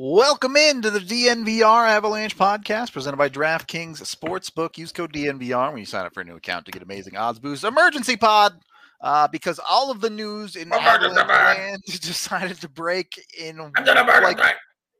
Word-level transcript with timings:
Welcome 0.00 0.54
into 0.54 0.92
the 0.92 1.00
DNVR 1.00 1.88
Avalanche 1.88 2.38
podcast 2.38 2.92
presented 2.92 3.16
by 3.16 3.28
DraftKings 3.28 4.00
Sportsbook. 4.02 4.78
Use 4.78 4.92
code 4.92 5.12
DNVR 5.12 5.72
when 5.72 5.80
you 5.80 5.86
sign 5.86 6.06
up 6.06 6.14
for 6.14 6.20
a 6.20 6.24
new 6.24 6.36
account 6.36 6.66
to 6.66 6.70
get 6.70 6.84
amazing 6.84 7.16
odds 7.16 7.40
boost. 7.40 7.64
Emergency 7.64 8.16
pod 8.16 8.52
uh, 9.00 9.26
because 9.26 9.58
all 9.68 9.90
of 9.90 10.00
the 10.00 10.08
news 10.08 10.54
in 10.54 10.72
Avalanche 10.72 11.28
land 11.28 11.82
decided 11.86 12.60
to 12.60 12.68
break 12.68 13.12
in 13.36 13.58
like, 13.58 14.38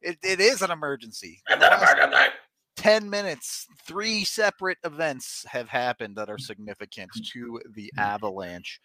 it, 0.02 0.18
it 0.24 0.40
is 0.40 0.62
an 0.62 0.72
emergency. 0.72 1.42
In 1.48 1.60
the 1.60 1.66
last 1.66 2.32
10 2.74 3.08
minutes, 3.08 3.68
three 3.86 4.24
separate 4.24 4.78
events 4.82 5.46
have 5.48 5.68
happened 5.68 6.16
that 6.16 6.28
are 6.28 6.38
significant 6.38 7.10
to 7.34 7.60
the 7.72 7.92
Avalanche. 7.96 8.80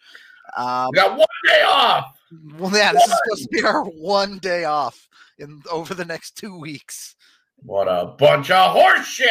Um, 0.56 0.88
We 0.92 0.96
got 0.96 1.18
one 1.18 1.26
day 1.46 1.62
off. 1.66 2.16
well, 2.58 2.70
yeah, 2.76 2.92
this 2.92 3.04
is 3.04 3.18
supposed 3.24 3.42
to 3.44 3.48
be 3.50 3.62
our 3.64 3.84
one 3.84 4.38
day 4.38 4.64
off 4.64 5.08
in 5.38 5.62
over 5.70 5.94
the 5.94 6.04
next 6.04 6.36
two 6.36 6.58
weeks. 6.58 7.16
What 7.56 7.86
a 7.88 8.06
bunch 8.06 8.50
of 8.50 8.72
horse 8.72 9.06
shit. 9.06 9.30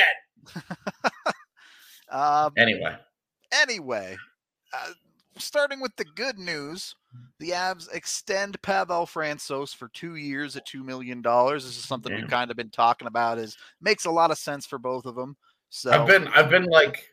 Um, 2.10 2.54
Anyway, 2.58 2.96
anyway, 3.52 4.16
uh, 4.72 4.90
starting 5.40 5.80
with 5.82 5.96
the 5.96 6.06
good 6.06 6.38
news, 6.38 6.96
the 7.40 7.50
Avs 7.52 7.92
extend 7.92 8.62
Pavel 8.62 9.08
Francouz 9.08 9.76
for 9.76 9.88
two 9.90 10.16
years 10.16 10.56
at 10.56 10.64
two 10.68 10.84
million 10.84 11.24
dollars. 11.24 11.66
This 11.66 11.76
is 11.76 11.86
something 11.86 12.14
we've 12.14 12.28
kind 12.30 12.52
of 12.52 12.58
been 12.58 12.70
talking 12.70 13.08
about. 13.08 13.40
Is 13.40 13.58
makes 13.82 14.06
a 14.06 14.12
lot 14.12 14.30
of 14.30 14.38
sense 14.38 14.68
for 14.68 14.78
both 14.78 15.06
of 15.06 15.16
them. 15.16 15.36
So 15.70 15.90
I've 15.90 16.06
been 16.06 16.28
I've 16.28 16.52
been 16.52 16.66
like 16.66 17.04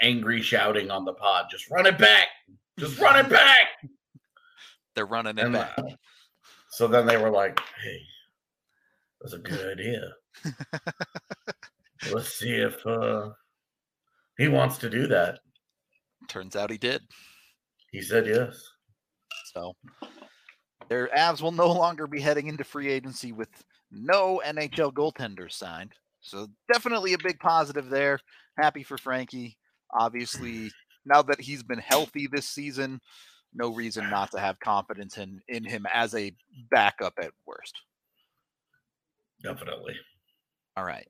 angry 0.00 0.42
shouting 0.42 0.90
on 0.90 1.04
the 1.04 1.14
pod. 1.14 1.46
Just 1.48 1.70
run 1.70 1.86
it 1.86 1.96
back. 1.96 2.26
Just 2.78 2.98
run 2.98 3.24
it 3.24 3.28
back. 3.30 3.66
they're 4.94 5.06
running 5.06 5.38
it 5.38 5.44
And 5.44 5.54
back. 5.54 5.72
uh, 5.78 5.82
so 6.70 6.88
then 6.88 7.06
they 7.06 7.16
were 7.18 7.30
like, 7.30 7.60
"Hey, 7.82 8.00
that's 9.20 9.34
a 9.34 9.38
good 9.38 9.78
idea. 9.78 10.12
Let's 12.12 12.34
see 12.34 12.54
if 12.54 12.84
uh, 12.86 13.30
he 14.38 14.48
wants 14.48 14.78
to 14.78 14.90
do 14.90 15.06
that." 15.08 15.40
Turns 16.28 16.56
out 16.56 16.70
he 16.70 16.78
did. 16.78 17.02
He 17.90 18.00
said 18.00 18.26
yes. 18.26 18.58
So 19.52 19.74
their 20.88 21.08
Avs 21.08 21.42
will 21.42 21.52
no 21.52 21.70
longer 21.70 22.06
be 22.06 22.20
heading 22.20 22.46
into 22.48 22.64
free 22.64 22.88
agency 22.88 23.32
with 23.32 23.50
no 23.90 24.40
NHL 24.44 24.92
goaltenders 24.94 25.52
signed. 25.52 25.92
So 26.20 26.46
definitely 26.72 27.12
a 27.12 27.18
big 27.18 27.38
positive 27.38 27.90
there. 27.90 28.18
Happy 28.58 28.82
for 28.82 28.96
Frankie. 28.96 29.58
Obviously, 29.92 30.70
now 31.04 31.22
that 31.22 31.40
he's 31.40 31.62
been 31.62 31.78
healthy 31.78 32.28
this 32.30 32.48
season, 32.48 33.00
no 33.54 33.68
reason 33.68 34.08
not 34.10 34.30
to 34.32 34.40
have 34.40 34.58
confidence 34.60 35.18
in 35.18 35.40
in 35.48 35.64
him 35.64 35.86
as 35.92 36.14
a 36.14 36.34
backup 36.70 37.14
at 37.20 37.32
worst. 37.46 37.74
Definitely. 39.42 39.94
All 40.76 40.84
right. 40.84 41.08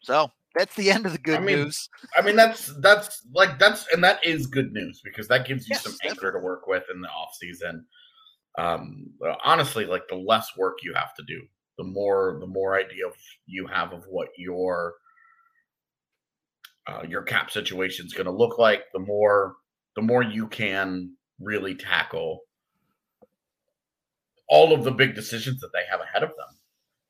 So 0.00 0.30
that's 0.54 0.74
the 0.76 0.90
end 0.90 1.06
of 1.06 1.12
the 1.12 1.18
good 1.18 1.36
I 1.36 1.40
mean, 1.40 1.56
news. 1.56 1.88
I 2.16 2.22
mean, 2.22 2.36
that's 2.36 2.74
that's 2.80 3.22
like 3.34 3.58
that's 3.58 3.86
and 3.92 4.02
that 4.04 4.24
is 4.24 4.46
good 4.46 4.72
news 4.72 5.00
because 5.04 5.28
that 5.28 5.46
gives 5.46 5.68
you 5.68 5.74
Yes, 5.74 5.82
some 5.82 5.96
anchor 6.04 6.32
to 6.32 6.38
work 6.38 6.66
with 6.66 6.84
in 6.92 7.00
the 7.00 7.08
off 7.08 7.34
season. 7.34 7.84
Um, 8.56 9.12
honestly, 9.44 9.84
like 9.84 10.08
the 10.08 10.16
less 10.16 10.56
work 10.56 10.78
you 10.82 10.94
have 10.94 11.14
to 11.14 11.22
do, 11.26 11.42
the 11.76 11.84
more 11.84 12.38
the 12.40 12.46
more 12.46 12.76
idea 12.76 13.06
of 13.06 13.14
you 13.46 13.66
have 13.66 13.92
of 13.92 14.04
what 14.08 14.28
your 14.36 14.94
uh, 16.88 17.02
your 17.06 17.22
cap 17.22 17.50
situation 17.50 18.06
is 18.06 18.14
going 18.14 18.26
to 18.26 18.32
look 18.32 18.58
like. 18.58 18.84
The 18.92 18.98
more 18.98 19.54
the 19.94 20.02
more 20.02 20.22
you 20.22 20.48
can 20.48 21.14
really 21.40 21.74
tackle 21.74 22.40
all 24.48 24.72
of 24.72 24.84
the 24.84 24.90
big 24.90 25.14
decisions 25.14 25.60
that 25.60 25.70
they 25.72 25.82
have 25.90 26.00
ahead 26.00 26.22
of 26.22 26.30
them. 26.30 26.58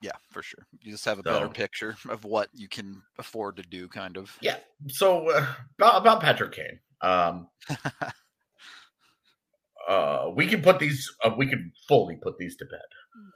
Yeah, 0.01 0.13
for 0.31 0.43
sure. 0.43 0.67
You 0.81 0.93
just 0.93 1.05
have 1.05 1.19
a 1.19 1.23
better 1.23 1.49
picture 1.49 1.97
of 2.09 2.25
what 2.25 2.49
you 2.53 2.69
can 2.69 3.03
afford 3.19 3.57
to 3.57 3.63
do, 3.63 3.89
kind 3.89 4.17
of. 4.17 4.37
Yeah. 4.41 4.57
So 4.89 5.31
uh, 5.31 5.47
about, 5.79 6.03
about 6.03 6.21
Patrick 6.21 6.53
Kane, 6.53 6.79
um, 7.01 7.49
uh, 9.89 10.31
we 10.35 10.47
can 10.47 10.63
put 10.63 10.79
these. 10.79 11.11
Uh, 11.25 11.31
we 11.37 11.47
can 11.47 11.73
fully 11.89 12.17
put 12.23 12.39
these 12.39 12.57
to 12.57 12.65
bed. 12.67 12.81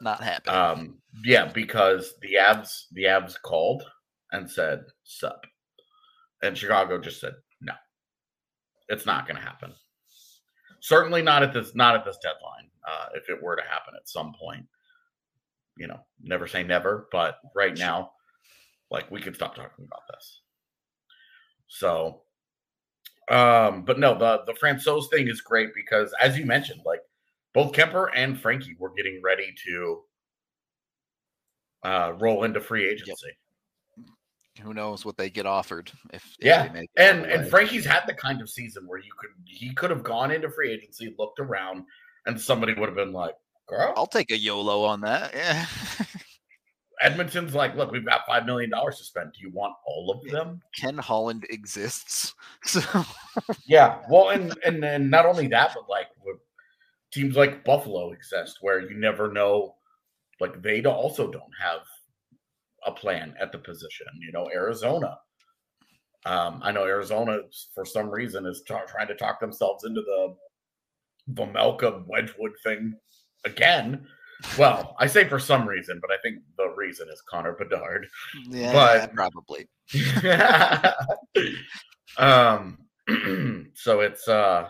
Not 0.00 0.22
happening. 0.22 0.54
Um, 0.54 0.98
yeah, 1.24 1.46
because 1.46 2.14
the 2.22 2.38
abs, 2.38 2.86
the 2.92 3.06
abs 3.06 3.36
called 3.38 3.82
and 4.30 4.48
said 4.48 4.82
sup, 5.02 5.44
and 6.42 6.56
Chicago 6.56 6.98
just 6.98 7.20
said 7.20 7.34
no. 7.60 7.74
It's 8.88 9.06
not 9.06 9.26
going 9.26 9.36
to 9.36 9.42
happen. 9.42 9.72
Certainly 10.80 11.22
not 11.22 11.42
at 11.42 11.52
this. 11.52 11.74
Not 11.74 11.94
at 11.94 12.04
this 12.04 12.18
deadline. 12.22 12.68
Uh, 12.86 13.06
if 13.14 13.30
it 13.30 13.42
were 13.42 13.56
to 13.56 13.62
happen 13.62 13.94
at 13.96 14.08
some 14.08 14.34
point, 14.38 14.66
you 15.76 15.86
know, 15.86 16.00
never 16.22 16.46
say 16.46 16.62
never. 16.62 17.08
But 17.12 17.38
right 17.54 17.76
now, 17.78 18.12
like 18.90 19.10
we 19.10 19.20
could 19.20 19.34
stop 19.34 19.54
talking 19.54 19.84
about 19.86 20.02
this. 20.12 20.40
So, 21.68 22.22
um, 23.30 23.84
but 23.84 23.98
no, 23.98 24.18
the 24.18 24.42
the 24.46 24.54
Francouz 24.54 25.08
thing 25.10 25.28
is 25.28 25.40
great 25.40 25.70
because, 25.74 26.12
as 26.20 26.36
you 26.36 26.44
mentioned, 26.44 26.80
like 26.84 27.00
both 27.54 27.72
Kuemper 27.72 28.08
and 28.14 28.38
Frankie 28.38 28.76
were 28.78 28.92
getting 28.94 29.20
ready 29.22 29.54
to 29.64 30.02
uh, 31.84 32.12
roll 32.18 32.44
into 32.44 32.60
free 32.60 32.88
agency. 32.88 33.30
Who 34.60 34.74
knows 34.74 35.04
what 35.04 35.16
they 35.16 35.30
get 35.30 35.46
offered 35.46 35.90
if, 36.12 36.36
if 36.38 36.46
Yeah, 36.46 36.68
they 36.68 36.80
make 36.80 36.90
and 36.96 37.24
and. 37.24 37.48
Frankie's 37.48 37.86
had 37.86 38.02
the 38.06 38.14
kind 38.14 38.40
of 38.42 38.50
season 38.50 38.86
where 38.86 38.98
you 38.98 39.10
could 39.18 39.30
he 39.46 39.72
could 39.74 39.90
have 39.90 40.02
gone 40.02 40.30
into 40.30 40.50
free 40.50 40.70
agency, 40.70 41.14
looked 41.18 41.40
around, 41.40 41.84
and 42.26 42.38
somebody 42.38 42.74
would 42.74 42.88
have 42.88 42.96
been 42.96 43.12
like, 43.12 43.34
"Girl, 43.66 43.94
I'll 43.96 44.06
take 44.06 44.30
a 44.30 44.36
YOLO 44.36 44.84
on 44.84 45.00
that. 45.02 45.32
Yeah. 45.34 45.66
Edmonton's 47.00 47.54
like, 47.54 47.74
look, 47.74 47.90
we've 47.90 48.06
got 48.06 48.26
five 48.26 48.44
million 48.46 48.70
dollars 48.70 48.98
to 48.98 49.04
spend. 49.04 49.32
Do 49.32 49.40
you 49.40 49.50
want 49.52 49.74
all 49.86 50.10
of 50.10 50.30
them?" 50.30 50.60
Ken 50.78 50.98
Holland 50.98 51.46
exists. 51.50 52.34
So 52.64 52.80
Yeah, 53.66 54.02
well, 54.10 54.28
and 54.28 54.54
and 54.64 54.84
and 54.84 55.10
not 55.10 55.24
only 55.24 55.48
that, 55.48 55.72
but 55.74 55.88
like 55.88 56.08
teams 57.12 57.36
like 57.36 57.64
Buffalo 57.64 58.12
exist, 58.12 58.58
where 58.60 58.80
you 58.80 58.94
never 58.96 59.32
know, 59.32 59.76
like 60.40 60.62
they 60.62 60.82
also 60.84 61.30
don't 61.30 61.52
have 61.60 61.80
a 62.86 62.92
plan 62.92 63.34
at 63.40 63.52
the 63.52 63.58
position. 63.58 64.06
You 64.20 64.32
know, 64.32 64.48
Arizona. 64.52 65.16
Um, 66.24 66.60
I 66.62 66.70
know 66.70 66.84
Arizona 66.84 67.38
for 67.74 67.84
some 67.84 68.08
reason 68.08 68.46
is 68.46 68.62
trying 68.66 69.08
to 69.08 69.14
talk 69.14 69.40
themselves 69.40 69.84
into 69.84 70.02
the 70.02 70.34
Vejmelka 71.32 72.04
Wedgewood 72.06 72.52
thing 72.62 72.94
again. 73.44 74.06
Well, 74.58 74.96
I 74.98 75.06
say 75.06 75.28
for 75.28 75.38
some 75.38 75.68
reason, 75.68 76.00
but 76.00 76.10
I 76.10 76.16
think 76.22 76.38
the 76.58 76.70
reason 76.76 77.08
is 77.08 77.22
Connor 77.28 77.52
Bedard. 77.54 78.06
yeah, 78.48 78.72
But- 78.72 79.14
probably. 79.14 79.68
um 82.18 82.78
so 83.74 84.00
it's 84.00 84.28
uh 84.28 84.68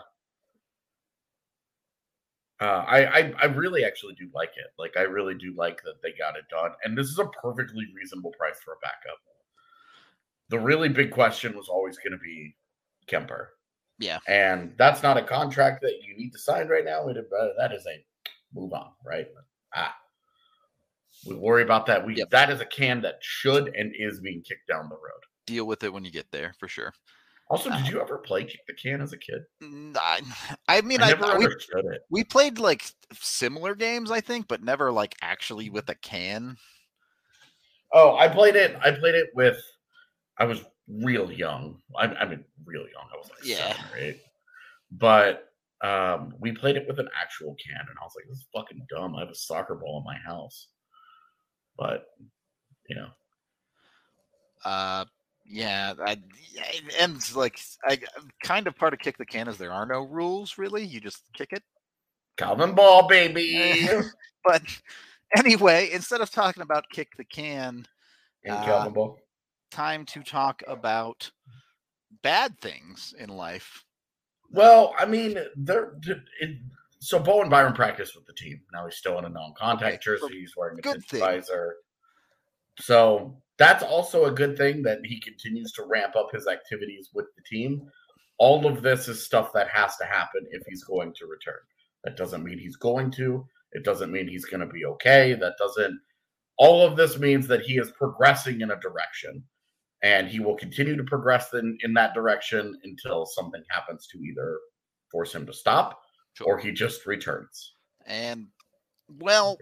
uh, 2.59 2.85
I, 2.87 3.05
I 3.05 3.33
I 3.41 3.45
really 3.45 3.83
actually 3.83 4.13
do 4.15 4.29
like 4.33 4.51
it. 4.55 4.67
Like 4.77 4.95
I 4.97 5.01
really 5.01 5.35
do 5.35 5.53
like 5.57 5.81
that 5.83 6.01
they 6.01 6.11
got 6.17 6.37
it 6.37 6.45
done, 6.49 6.71
and 6.83 6.97
this 6.97 7.07
is 7.07 7.19
a 7.19 7.25
perfectly 7.41 7.85
reasonable 7.95 8.31
price 8.37 8.59
for 8.63 8.73
a 8.73 8.77
backup. 8.81 9.19
The 10.49 10.59
really 10.59 10.89
big 10.89 11.11
question 11.11 11.55
was 11.57 11.67
always 11.67 11.97
going 11.97 12.11
to 12.11 12.17
be 12.19 12.55
Kuemper, 13.07 13.47
Yeah. 13.99 14.19
and 14.27 14.73
that's 14.77 15.01
not 15.01 15.17
a 15.17 15.23
contract 15.23 15.81
that 15.81 15.93
you 16.05 16.15
need 16.15 16.31
to 16.31 16.39
sign 16.39 16.67
right 16.67 16.85
now. 16.85 17.07
It, 17.09 17.17
uh, 17.17 17.47
that 17.57 17.71
is 17.73 17.85
a 17.87 18.05
move 18.53 18.71
on, 18.73 18.91
right? 19.03 19.27
Ah, 19.75 19.95
We 21.25 21.35
worry 21.35 21.63
about 21.63 21.85
that. 21.87 22.05
We 22.05 22.15
Yep. 22.17 22.29
that 22.29 22.49
is 22.51 22.61
a 22.61 22.65
can 22.65 23.01
that 23.01 23.17
should 23.21 23.73
and 23.75 23.93
is 23.95 24.19
being 24.19 24.41
kicked 24.43 24.67
down 24.67 24.89
the 24.89 24.95
road. 24.95 25.23
Deal 25.47 25.65
with 25.65 25.83
it 25.83 25.91
when 25.91 26.05
you 26.05 26.11
get 26.11 26.29
there 26.31 26.53
for 26.59 26.67
sure. 26.67 26.93
Also, 27.49 27.69
did 27.69 27.87
you 27.87 28.01
ever 28.01 28.17
play 28.17 28.43
kick 28.43 28.61
the 28.67 28.73
can 28.73 29.01
as 29.01 29.13
a 29.13 29.17
kid? 29.17 29.41
I, 29.61 30.21
I 30.67 30.81
mean, 30.81 31.01
I 31.01 31.07
I, 31.07 31.09
never 31.09 31.37
we, 31.37 31.45
it. 31.45 32.01
we 32.09 32.23
played 32.23 32.57
like 32.57 32.83
similar 33.13 33.75
games, 33.75 34.11
I 34.11 34.21
think, 34.21 34.47
but 34.47 34.63
never 34.63 34.91
like 34.91 35.15
actually 35.21 35.69
with 35.69 35.89
a 35.89 35.95
can. 35.95 36.57
Oh, 37.93 38.15
I 38.17 38.27
played 38.27 38.55
it. 38.55 38.75
I 38.83 38.91
played 38.91 39.15
it 39.15 39.29
with. 39.35 39.61
I 40.39 40.45
was 40.45 40.63
real 40.87 41.31
young. 41.31 41.79
I, 41.97 42.07
I 42.07 42.25
mean, 42.25 42.43
real 42.65 42.81
young. 42.81 43.07
I 43.13 43.17
was 43.17 43.29
like 43.29 43.45
Yeah. 43.45 43.67
seven 43.67 43.85
or 43.91 43.97
eight. 43.97 44.21
But 44.91 45.49
um, 45.83 46.33
we 46.39 46.53
played 46.53 46.77
it 46.77 46.87
with 46.87 46.99
an 46.99 47.09
actual 47.19 47.55
can, 47.63 47.79
and 47.79 47.97
I 47.99 48.03
was 48.03 48.13
like, 48.15 48.25
"This 48.29 48.39
is 48.39 48.47
fucking 48.55 48.85
dumb." 48.89 49.15
I 49.15 49.19
have 49.19 49.29
a 49.29 49.35
soccer 49.35 49.75
ball 49.75 49.99
in 49.99 50.05
my 50.05 50.17
house, 50.17 50.69
but 51.77 52.05
you 52.89 52.95
know, 52.95 53.09
Uh, 54.63 55.05
yeah, 55.45 55.93
I, 56.05 56.17
and 56.99 57.35
like 57.35 57.59
I 57.85 57.99
kind 58.43 58.67
of 58.67 58.75
part 58.75 58.93
of 58.93 58.99
kick 58.99 59.17
the 59.17 59.25
can 59.25 59.47
is 59.47 59.57
there 59.57 59.71
are 59.71 59.85
no 59.85 60.03
rules 60.03 60.57
really. 60.57 60.83
You 60.83 60.99
just 60.99 61.23
kick 61.33 61.51
it. 61.51 61.63
Calvin 62.37 62.73
Ball, 62.73 63.07
baby, 63.07 63.87
But 64.43 64.63
anyway, 65.37 65.89
instead 65.93 66.21
of 66.21 66.31
talking 66.31 66.63
about 66.63 66.85
kick 66.91 67.09
the 67.17 67.23
can, 67.23 67.85
Uh, 68.49 68.63
Calvin 68.65 68.93
Ball. 68.93 69.19
time 69.71 70.05
to 70.07 70.23
talk 70.23 70.63
about 70.67 71.29
bad 72.23 72.59
things 72.59 73.13
in 73.19 73.29
life. 73.29 73.83
Well, 74.49 74.93
I 74.97 75.05
mean, 75.05 75.37
they're 75.55 75.93
it, 76.41 76.57
so 76.99 77.19
Bowen 77.19 77.49
Byram 77.49 77.73
practiced 77.73 78.15
with 78.15 78.25
the 78.25 78.33
team. 78.33 78.61
Now 78.71 78.85
he's 78.85 78.95
still 78.95 79.17
in 79.19 79.25
a 79.25 79.29
non-contact 79.29 79.95
Okay, 79.95 80.01
jersey. 80.01 80.39
He's 80.39 80.55
wearing 80.55 80.79
a 80.79 80.81
good 80.81 81.03
visor. 81.09 81.75
So 82.79 83.42
that's 83.57 83.83
also 83.83 84.25
a 84.25 84.31
good 84.31 84.57
thing 84.57 84.81
that 84.83 84.99
he 85.03 85.19
continues 85.19 85.71
to 85.73 85.85
ramp 85.85 86.15
up 86.15 86.29
his 86.33 86.47
activities 86.47 87.09
with 87.13 87.25
the 87.35 87.43
team. 87.43 87.81
All 88.39 88.65
of 88.65 88.81
this 88.81 89.07
is 89.07 89.23
stuff 89.23 89.53
that 89.53 89.69
has 89.69 89.95
to 89.97 90.05
happen 90.05 90.45
if 90.51 90.63
he's 90.67 90.83
going 90.83 91.13
to 91.13 91.27
return. 91.27 91.59
That 92.03 92.17
doesn't 92.17 92.43
mean 92.43 92.57
he's 92.57 92.75
going 92.75 93.11
to. 93.11 93.47
It 93.73 93.83
doesn't 93.83 94.11
mean 94.11 94.27
he's 94.27 94.45
going 94.45 94.61
to 94.61 94.73
be 94.73 94.85
okay. 94.85 95.33
That 95.33 95.53
doesn't. 95.57 95.99
All 96.57 96.85
of 96.85 96.95
this 96.95 97.17
means 97.17 97.47
that 97.47 97.61
he 97.61 97.77
is 97.77 97.91
progressing 97.91 98.61
in 98.61 98.71
a 98.71 98.79
direction, 98.79 99.43
and 100.01 100.27
he 100.27 100.39
will 100.39 100.55
continue 100.55 100.95
to 100.95 101.03
progress 101.03 101.53
in 101.53 101.77
in 101.81 101.93
that 101.93 102.13
direction 102.13 102.77
until 102.83 103.25
something 103.25 103.63
happens 103.69 104.07
to 104.07 104.19
either 104.19 104.59
force 105.11 105.33
him 105.33 105.45
to 105.45 105.53
stop 105.53 106.01
or 106.43 106.57
he 106.57 106.71
just 106.71 107.05
returns. 107.05 107.75
And 108.05 108.47
well, 109.19 109.57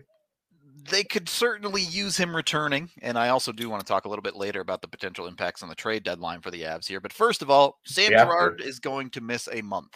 they 0.89 1.04
could 1.04 1.28
certainly 1.30 1.81
use 1.81 2.18
him 2.18 2.36
returning. 2.36 2.89
And 3.01 3.18
I 3.18 3.30
also 3.30 3.51
do 3.51 3.69
want 3.69 3.81
to 3.81 3.88
talk 3.88 4.06
a 4.06 4.10
little 4.10 4.24
bit 4.24 4.36
later 4.36 4.62
about 4.62 4.81
the 4.81 4.88
potential 4.88 5.28
impacts 5.28 5.63
on 5.63 5.69
the 5.69 5.75
trade 5.75 6.04
deadline 6.04 6.42
for 6.42 6.51
the 6.51 6.63
Avs 6.63 6.88
here. 6.88 7.00
But 7.00 7.13
first 7.13 7.42
of 7.42 7.50
all, 7.50 7.80
Sam 7.86 8.12
Yeah. 8.12 8.25
Girard 8.25 8.62
is 8.62 8.80
going 8.80 9.10
to 9.12 9.22
miss 9.22 9.48
a 9.51 9.62
month. 9.62 9.95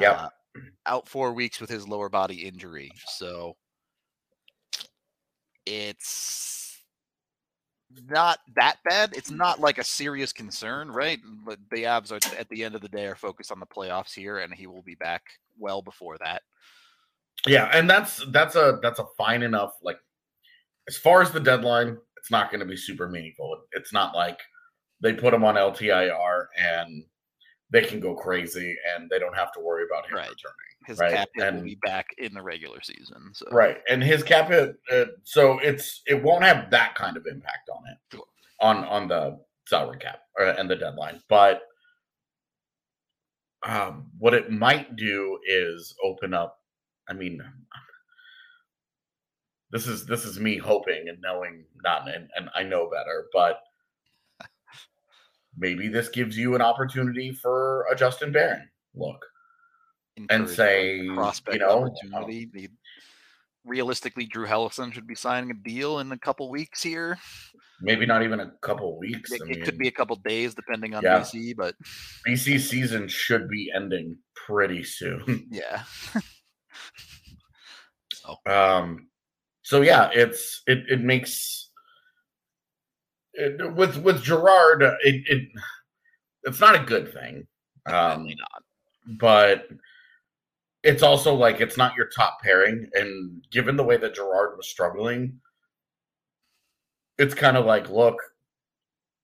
Yep. 0.00 0.18
Uh, 0.18 0.28
out 0.86 1.08
four 1.08 1.32
weeks 1.32 1.60
with 1.60 1.70
his 1.70 1.86
lower 1.88 2.08
body 2.08 2.46
injury. 2.46 2.90
So 3.06 3.56
it's 5.66 6.80
not 8.08 8.38
that 8.56 8.76
bad. 8.84 9.14
It's 9.14 9.30
not 9.30 9.60
like 9.60 9.78
a 9.78 9.84
serious 9.84 10.32
concern, 10.32 10.90
right? 10.90 11.20
But 11.44 11.58
the 11.70 11.84
Avs 11.84 12.12
are 12.12 12.38
at 12.38 12.48
the 12.48 12.64
end 12.64 12.74
of 12.74 12.80
the 12.80 12.88
day 12.88 13.06
are 13.06 13.14
focused 13.14 13.52
on 13.52 13.60
the 13.60 13.66
playoffs 13.66 14.14
here, 14.14 14.38
and 14.38 14.52
he 14.52 14.66
will 14.66 14.82
be 14.82 14.94
back 14.96 15.22
well 15.58 15.82
before 15.82 16.18
that. 16.18 16.42
Yeah, 17.46 17.70
and 17.72 17.88
that's 17.88 18.24
that's 18.30 18.56
a 18.56 18.78
that's 18.82 18.98
a 18.98 19.06
fine 19.18 19.42
enough 19.42 19.74
like 19.82 19.98
as 20.88 20.96
far 20.96 21.22
as 21.22 21.30
the 21.30 21.40
deadline, 21.40 21.98
it's 22.16 22.30
not 22.30 22.50
going 22.50 22.60
to 22.60 22.66
be 22.66 22.76
super 22.76 23.08
meaningful. 23.08 23.62
It's 23.72 23.92
not 23.92 24.14
like 24.14 24.38
they 25.00 25.12
put 25.12 25.32
him 25.34 25.44
on 25.44 25.54
LTIR 25.56 26.46
and 26.56 27.04
they 27.70 27.82
can 27.82 28.00
go 28.00 28.14
crazy 28.14 28.76
and 28.94 29.08
they 29.10 29.18
don't 29.18 29.34
have 29.36 29.52
to 29.52 29.60
worry 29.60 29.84
about 29.90 30.06
him 30.08 30.14
Right. 30.16 30.28
returning. 30.28 30.54
His 30.86 30.98
Right, 30.98 31.12
cap 31.12 31.28
hit 31.34 31.54
will 31.54 31.62
be 31.62 31.78
back 31.82 32.08
in 32.18 32.34
the 32.34 32.42
regular 32.42 32.82
season. 32.82 33.30
So 33.32 33.46
Right, 33.50 33.78
and 33.88 34.02
his 34.02 34.22
cap 34.22 34.48
hit, 34.48 34.76
uh, 34.92 35.06
so 35.22 35.58
it's 35.60 36.02
it 36.06 36.22
won't 36.22 36.44
have 36.44 36.70
that 36.70 36.94
kind 36.94 37.16
of 37.16 37.26
impact 37.26 37.70
on 37.70 37.82
it, 37.90 37.98
Sure. 38.16 38.24
on 38.60 38.84
on 38.84 39.08
the 39.08 39.38
salary 39.66 39.98
cap 39.98 40.20
uh, 40.38 40.54
and 40.58 40.68
the 40.70 40.76
deadline. 40.76 41.22
But 41.28 41.62
um, 43.62 44.10
what 44.18 44.34
it 44.34 44.50
might 44.50 44.94
do 44.96 45.38
is 45.46 45.94
open 46.02 46.34
up. 46.34 46.58
I 47.08 47.12
mean, 47.12 47.40
um, 47.40 47.46
uh, 47.74 47.78
this 49.70 49.86
is 49.86 50.06
this 50.06 50.24
is 50.24 50.38
me 50.38 50.56
hoping 50.56 51.08
and 51.08 51.18
knowing 51.20 51.64
not, 51.82 52.08
and, 52.08 52.28
and 52.36 52.48
I 52.54 52.62
know 52.62 52.88
better, 52.90 53.26
but 53.32 53.60
maybe 55.56 55.88
this 55.88 56.08
gives 56.08 56.36
you 56.38 56.54
an 56.54 56.62
opportunity 56.62 57.32
for 57.32 57.86
a 57.90 57.96
Justin 57.96 58.32
Barron 58.32 58.68
look. 58.94 59.24
and 60.30 60.48
say, 60.48 61.06
prospect 61.14 61.54
you 61.54 61.60
know, 61.60 61.70
um, 61.70 61.84
opportunity. 61.84 62.48
The, 62.52 62.68
realistically, 63.64 64.26
Drew 64.26 64.46
Helleson 64.46 64.92
should 64.92 65.06
be 65.06 65.14
signing 65.14 65.50
a 65.50 65.54
deal 65.54 65.98
in 65.98 66.12
a 66.12 66.18
couple 66.18 66.50
weeks 66.50 66.82
here. 66.82 67.18
Maybe 67.80 68.06
not 68.06 68.22
even 68.22 68.40
a 68.40 68.52
couple 68.62 68.98
weeks. 68.98 69.32
It, 69.32 69.42
I 69.42 69.50
it 69.50 69.64
could 69.64 69.78
be 69.78 69.88
a 69.88 69.92
couple 69.92 70.16
days 70.16 70.54
depending 70.54 70.94
on 70.94 71.02
Yeah. 71.02 71.20
BC, 71.20 71.56
but 71.56 71.74
BC 72.26 72.60
season 72.60 73.08
should 73.08 73.48
be 73.48 73.72
ending 73.74 74.16
pretty 74.46 74.84
soon. 74.84 75.46
yeah. 75.50 75.82
Um, 78.46 79.08
so 79.62 79.80
yeah, 79.80 80.10
it's 80.12 80.62
it 80.66 80.84
it 80.88 81.00
makes 81.00 81.70
it, 83.34 83.74
with 83.74 83.96
with 83.98 84.22
Girard, 84.22 84.82
it, 84.82 85.22
it 85.26 85.48
it's 86.44 86.60
not 86.60 86.74
a 86.74 86.84
good 86.84 87.12
thing. 87.12 87.46
Um, 87.86 88.26
not. 88.26 88.62
but 89.18 89.66
it's 90.82 91.02
also 91.02 91.34
like 91.34 91.60
it's 91.60 91.76
not 91.76 91.96
your 91.96 92.06
top 92.06 92.38
pairing, 92.42 92.88
and 92.94 93.42
given 93.50 93.76
the 93.76 93.84
way 93.84 93.96
that 93.96 94.14
Girard 94.14 94.56
was 94.56 94.68
struggling, 94.68 95.40
it's 97.18 97.34
kind 97.34 97.56
of 97.56 97.64
like, 97.64 97.88
look, 97.88 98.16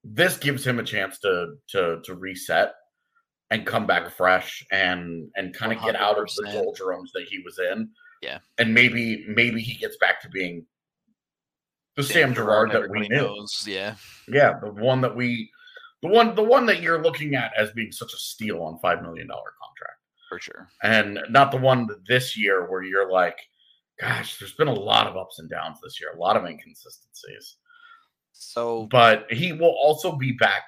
this 0.02 0.36
gives 0.38 0.66
him 0.66 0.78
a 0.78 0.84
chance 0.84 1.18
to 1.20 1.54
to 1.68 2.00
to 2.04 2.14
reset 2.14 2.72
and 3.50 3.66
come 3.66 3.86
back 3.86 4.10
fresh 4.10 4.64
and 4.70 5.28
and 5.36 5.54
kind 5.54 5.72
of 5.72 5.82
get 5.82 5.96
out 5.96 6.18
of 6.18 6.28
the 6.36 6.44
100%. 6.44 6.52
doldrums 6.52 7.12
that 7.12 7.24
he 7.28 7.40
was 7.44 7.58
in. 7.58 7.90
Yeah. 8.20 8.38
and 8.58 8.74
maybe 8.74 9.24
maybe 9.28 9.60
he 9.62 9.74
gets 9.78 9.96
back 9.96 10.20
to 10.22 10.28
being 10.28 10.66
the 11.96 12.02
Sam, 12.02 12.34
Girard 12.34 12.70
that 12.72 12.88
we 12.90 13.00
knew. 13.08 13.16
knows. 13.16 13.64
Yeah. 13.66 13.96
Yeah, 14.28 14.58
the 14.62 14.70
one 14.72 15.00
that 15.00 15.14
we, 15.14 15.50
the 16.02 16.08
one, 16.08 16.34
the 16.34 16.42
one 16.42 16.64
that 16.66 16.80
you're 16.80 17.02
looking 17.02 17.34
at 17.34 17.52
as 17.58 17.72
being 17.72 17.92
such 17.92 18.12
a 18.14 18.16
steal 18.16 18.62
on 18.62 18.78
five 18.78 19.02
million 19.02 19.26
dollar 19.26 19.52
contract, 19.62 19.98
For 20.28 20.38
sure. 20.38 20.68
and 20.82 21.18
not 21.30 21.50
the 21.50 21.58
one 21.58 21.88
this 22.08 22.36
year 22.36 22.70
where 22.70 22.82
you're 22.82 23.10
like, 23.10 23.36
gosh, 24.00 24.38
there's 24.38 24.54
been 24.54 24.68
a 24.68 24.72
lot 24.72 25.06
of 25.08 25.16
ups 25.16 25.38
and 25.40 25.50
downs 25.50 25.78
this 25.82 26.00
year, 26.00 26.10
a 26.14 26.18
lot 26.18 26.36
of 26.36 26.44
inconsistencies. 26.44 27.56
So 28.32 28.86
But 28.90 29.26
he 29.30 29.52
will 29.52 29.76
also 29.82 30.16
be 30.16 30.32
back 30.32 30.62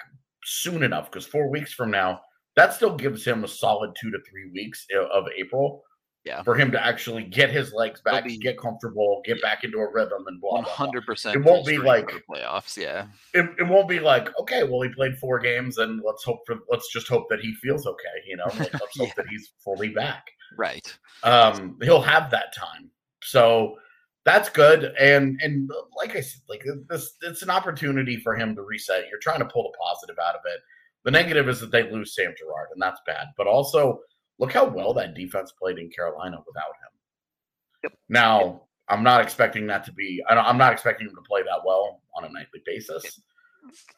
soon 0.45 0.83
enough 0.83 1.11
because 1.11 1.27
four 1.27 1.49
weeks 1.49 1.73
from 1.73 1.91
now, 1.91 2.21
that 2.57 2.75
still 2.75 2.95
gives 2.97 3.25
him 3.25 3.45
a 3.45 3.49
solid 3.49 3.93
two 3.99 4.11
to 4.11 4.19
three 4.29 4.51
weeks 4.53 4.85
uh, 4.95 5.07
of 5.07 5.25
April. 5.39 5.83
Yeah. 6.25 6.45
For 6.45 6.55
him 6.55 6.71
to 6.71 6.81
actually 6.87 7.25
get 7.25 7.51
his 7.51 7.73
legs 7.73 8.01
back, 8.01 8.25
be- 8.25 8.39
get 8.39 8.57
comfortable, 8.57 9.23
get 9.25 9.43
back 9.43 9.65
into 9.65 9.79
a 9.79 9.91
rhythm, 9.93 10.25
and 10.29 10.41
blah 10.41 10.53
one 10.53 10.63
hundred 10.65 11.05
percent. 11.05 11.35
It 11.35 11.43
won't 11.43 11.67
be 11.67 11.79
like- 11.79 12.11
playoffs. 12.31 12.77
Yeah. 12.77 13.07
it, 13.35 13.45
it 13.59 13.65
won't 13.67 13.89
be 13.89 13.99
like 13.99 14.29
okay 14.39 14.63
well 14.63 14.83
he 14.83 14.89
played 14.91 15.19
four 15.19 15.39
games 15.41 15.79
and 15.79 16.01
let's 16.07 16.23
hope 16.23 16.41
for 16.47 16.57
let's 16.71 16.93
just 16.93 17.09
hope 17.09 17.29
that 17.31 17.41
he 17.41 17.53
feels 17.55 17.87
okay 17.87 18.05
you 18.27 18.37
know 18.37 18.45
like, 18.59 18.73
let's 18.75 18.97
hope 18.99 19.15
that 19.17 19.27
he's 19.29 19.53
fully 19.65 19.89
back 19.89 20.27
Right. 20.57 20.97
um 21.25 21.77
he'll 21.83 22.01
have 22.03 22.31
that 22.31 22.55
time 22.55 22.91
so 23.23 23.77
that's 24.25 24.49
good 24.49 24.93
and 25.01 25.41
and 25.43 25.69
like 25.97 26.15
i 26.15 26.21
said 26.21 26.41
like 26.49 26.65
this 26.89 27.15
it's 27.23 27.43
an 27.43 27.51
opportunity 27.51 28.17
for 28.19 28.37
him 28.37 28.55
to 28.55 28.63
reset 28.63 29.09
you're 29.11 29.19
trying 29.21 29.41
to 29.41 29.47
pull 29.47 29.65
the 29.65 29.77
positive 29.79 30.17
out 30.23 30.35
of 30.37 30.43
it 30.47 30.61
the 31.05 31.11
negative 31.11 31.49
is 31.49 31.59
that 31.61 31.73
they 31.73 31.91
lose 31.91 32.15
sam 32.15 32.33
girard 32.39 32.69
and 32.73 32.81
that's 32.81 33.01
bad 33.07 33.27
but 33.37 33.47
also 33.47 33.99
look 34.39 34.53
how 34.53 34.65
well 34.65 34.93
that 34.95 35.15
defense 35.15 35.53
played 35.53 35.79
in 35.79 35.91
carolina 35.91 36.39
without 36.47 36.67
him 36.67 36.91
Yep. 37.85 37.93
now 38.09 38.63
i'm 38.89 39.03
not 39.03 39.21
expecting 39.21 39.67
that 39.67 39.85
to 39.85 39.93
be 39.93 40.23
I 40.29 40.35
don't, 40.35 40.45
i'm 40.45 40.59
not 40.59 40.73
expecting 40.73 41.09
him 41.09 41.15
to 41.15 41.23
play 41.23 41.43
that 41.43 41.61
well 41.65 42.03
on 42.17 42.25
a 42.25 42.29
nightly 42.29 42.63
basis 42.65 43.21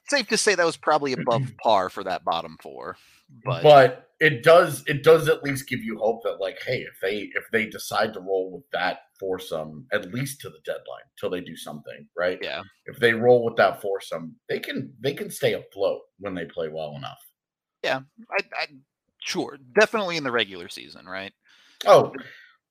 Safe 0.08 0.28
to 0.28 0.36
say 0.36 0.54
that 0.54 0.66
was 0.66 0.76
probably 0.76 1.14
above 1.14 1.42
par 1.62 1.88
for 1.88 2.04
that 2.04 2.22
bottom 2.22 2.58
four. 2.60 2.98
But, 3.44 3.62
but 3.62 4.10
it 4.20 4.42
does 4.42 4.84
it 4.86 5.02
does 5.02 5.26
at 5.28 5.42
least 5.42 5.68
give 5.68 5.82
you 5.82 5.98
hope 5.98 6.22
that 6.24 6.38
like 6.40 6.58
hey 6.64 6.80
if 6.82 7.00
they 7.00 7.30
if 7.34 7.44
they 7.50 7.66
decide 7.66 8.12
to 8.14 8.20
roll 8.20 8.52
with 8.52 8.64
that 8.72 8.98
foursome 9.18 9.86
at 9.92 10.12
least 10.12 10.40
to 10.42 10.50
the 10.50 10.58
deadline 10.64 11.02
till 11.18 11.30
they 11.30 11.40
do 11.40 11.56
something 11.56 12.06
right 12.16 12.38
yeah. 12.42 12.62
if 12.86 12.98
they 12.98 13.14
roll 13.14 13.42
with 13.44 13.56
that 13.56 13.80
foursome 13.80 14.36
they 14.48 14.60
can 14.60 14.92
they 15.00 15.14
can 15.14 15.30
stay 15.30 15.54
afloat 15.54 16.02
when 16.18 16.34
they 16.34 16.44
play 16.44 16.68
well 16.68 16.94
enough 16.96 17.18
Yeah, 17.82 18.00
I, 18.30 18.44
I 18.60 18.66
sure. 19.24 19.58
Definitely 19.74 20.16
in 20.16 20.24
the 20.24 20.32
regular 20.32 20.68
season, 20.68 21.06
right? 21.06 21.32
oh 21.86 22.12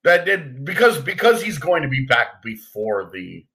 that 0.03 0.25
did 0.25 0.65
because 0.65 0.99
because 0.99 1.41
he's 1.41 1.57
going 1.57 1.83
to 1.83 1.89
be 1.89 2.05
back 2.05 2.41
before 2.43 3.09
the 3.13 3.45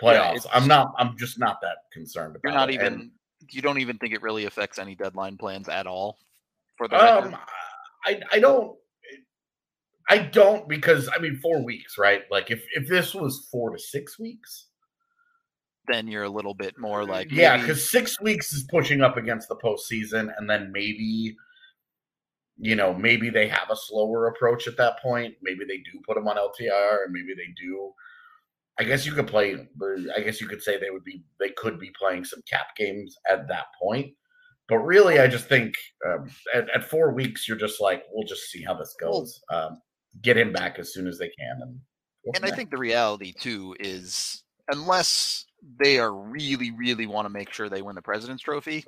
playoffs. 0.00 0.36
it's- 0.36 0.46
I'm 0.52 0.68
not. 0.68 0.94
I'm 0.98 1.16
just 1.16 1.38
not 1.38 1.60
that 1.62 1.78
concerned 1.92 2.36
about. 2.36 2.42
You're 2.44 2.58
not 2.58 2.70
it. 2.70 2.74
even. 2.74 2.92
And, 2.92 3.10
you 3.50 3.62
don't 3.62 3.78
even 3.78 3.96
think 3.98 4.12
it 4.12 4.22
really 4.22 4.44
affects 4.44 4.78
any 4.78 4.96
deadline 4.96 5.36
plans 5.36 5.68
at 5.68 5.86
all. 5.86 6.18
For 6.76 6.88
the 6.88 6.96
record? 6.96 7.34
um, 7.34 7.36
I 8.04 8.20
I 8.32 8.38
don't. 8.40 8.76
I 10.08 10.18
don't 10.18 10.68
because 10.68 11.08
I 11.14 11.20
mean 11.20 11.36
four 11.36 11.62
weeks, 11.64 11.96
right? 11.98 12.22
Like 12.30 12.50
if 12.50 12.64
if 12.74 12.88
this 12.88 13.14
was 13.14 13.48
four 13.50 13.70
to 13.70 13.78
six 13.78 14.18
weeks, 14.18 14.68
then 15.88 16.08
you're 16.08 16.24
a 16.24 16.28
little 16.28 16.54
bit 16.54 16.78
more 16.78 17.04
like 17.04 17.30
yeah, 17.30 17.56
because 17.56 17.88
six 17.88 18.20
weeks 18.20 18.52
is 18.52 18.64
pushing 18.64 19.00
up 19.00 19.16
against 19.16 19.48
the 19.48 19.56
postseason, 19.56 20.32
and 20.36 20.48
then 20.48 20.70
maybe, 20.72 21.36
you 22.58 22.74
know, 22.74 22.94
maybe 22.94 23.30
they 23.30 23.48
have 23.48 23.70
a 23.70 23.76
slower 23.76 24.28
approach 24.28 24.66
at 24.66 24.76
that 24.78 25.00
point. 25.02 25.34
Maybe 25.42 25.64
they 25.66 25.78
do 25.78 26.00
put 26.06 26.14
them 26.14 26.28
on 26.28 26.36
LTIR, 26.36 27.04
and 27.04 27.12
maybe 27.12 27.34
they 27.34 27.52
do. 27.60 27.92
I 28.78 28.84
guess 28.84 29.06
you 29.06 29.12
could 29.12 29.26
play. 29.26 29.56
I 30.16 30.20
guess 30.20 30.40
you 30.40 30.46
could 30.46 30.62
say 30.62 30.78
they 30.78 30.90
would 30.90 31.04
be. 31.04 31.22
They 31.38 31.50
could 31.50 31.78
be 31.78 31.90
playing 31.98 32.24
some 32.24 32.40
cap 32.50 32.68
games 32.76 33.16
at 33.28 33.48
that 33.48 33.66
point. 33.80 34.12
But 34.68 34.78
really, 34.78 35.20
I 35.20 35.28
just 35.28 35.48
think 35.48 35.74
um, 36.06 36.28
at, 36.52 36.68
at 36.70 36.84
four 36.84 37.12
weeks, 37.12 37.46
you're 37.46 37.56
just 37.56 37.80
like, 37.80 38.02
we'll 38.10 38.26
just 38.26 38.50
see 38.50 38.64
how 38.64 38.74
this 38.74 38.96
goes. 39.00 39.40
Um, 39.52 39.80
get 40.22 40.36
him 40.36 40.52
back 40.52 40.78
as 40.78 40.92
soon 40.92 41.06
as 41.06 41.18
they 41.18 41.30
can, 41.38 41.58
and 41.62 41.80
and 42.34 42.44
I 42.44 42.54
think 42.54 42.70
the 42.70 42.78
reality 42.78 43.32
too 43.32 43.76
is 43.78 44.42
unless 44.68 45.44
they 45.78 45.98
are 45.98 46.12
really, 46.12 46.70
really 46.72 47.06
want 47.06 47.26
to 47.26 47.30
make 47.30 47.52
sure 47.52 47.68
they 47.68 47.82
win 47.82 47.94
the 47.94 48.02
President's 48.02 48.42
Trophy, 48.42 48.84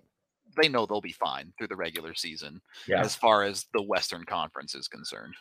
they 0.57 0.69
know 0.69 0.87
they'll 0.87 1.01
be 1.01 1.13
fine 1.13 1.53
through 1.57 1.69
the 1.69 1.77
regular 1.77 2.15
season 2.15 2.61
yeah. 2.87 3.01
as 3.01 3.15
far 3.15 3.45
as 3.45 3.67
the 3.73 3.83
Western 3.83 4.25
Conference 4.25 4.75
is 4.75 4.89
concerned. 4.89 5.35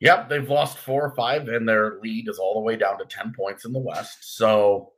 Yep, 0.00 0.28
they've 0.28 0.48
lost 0.48 0.78
four 0.78 1.04
or 1.04 1.14
five, 1.16 1.48
and 1.48 1.68
their 1.68 1.98
lead 2.00 2.28
is 2.28 2.38
all 2.38 2.54
the 2.54 2.60
way 2.60 2.76
down 2.76 2.98
to 2.98 3.04
ten 3.04 3.32
points 3.36 3.64
in 3.64 3.72
the 3.72 3.80
West. 3.80 4.36
So, 4.36 4.92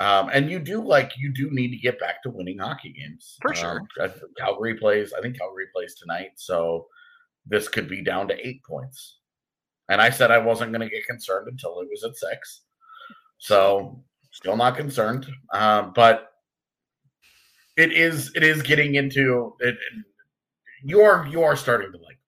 um, 0.00 0.28
and 0.32 0.50
you 0.50 0.58
do 0.58 0.82
like 0.82 1.12
you 1.16 1.32
do 1.32 1.50
need 1.50 1.70
to 1.70 1.76
get 1.76 2.00
back 2.00 2.22
to 2.22 2.30
winning 2.30 2.58
hockey 2.58 2.92
games 2.92 3.36
For 3.40 3.54
sure. 3.54 3.82
Um, 4.00 4.10
Calgary 4.36 4.74
plays. 4.74 5.12
I 5.16 5.20
think 5.20 5.38
Calgary 5.38 5.66
plays 5.72 5.94
tonight, 5.94 6.32
so 6.34 6.88
this 7.46 7.68
could 7.68 7.88
be 7.88 8.02
down 8.02 8.26
to 8.28 8.46
eight 8.46 8.64
points. 8.64 9.18
And 9.88 10.00
I 10.00 10.10
said 10.10 10.30
I 10.30 10.38
wasn't 10.38 10.72
going 10.72 10.88
to 10.88 10.94
get 10.94 11.06
concerned 11.06 11.46
until 11.46 11.80
it 11.80 11.88
was 11.90 12.02
at 12.02 12.16
six. 12.16 12.62
So, 13.38 14.02
still 14.32 14.56
not 14.56 14.76
concerned, 14.76 15.28
um, 15.52 15.92
but 15.94 16.33
it 17.76 17.92
is 17.92 18.32
it 18.34 18.42
is 18.42 18.62
getting 18.62 18.94
into 18.94 19.54
it. 19.60 19.74
it- 19.74 20.04
you 20.86 21.00
are 21.00 21.26
you 21.26 21.42
are 21.42 21.56
starting 21.56 21.90
to 21.92 21.98
like 21.98 22.18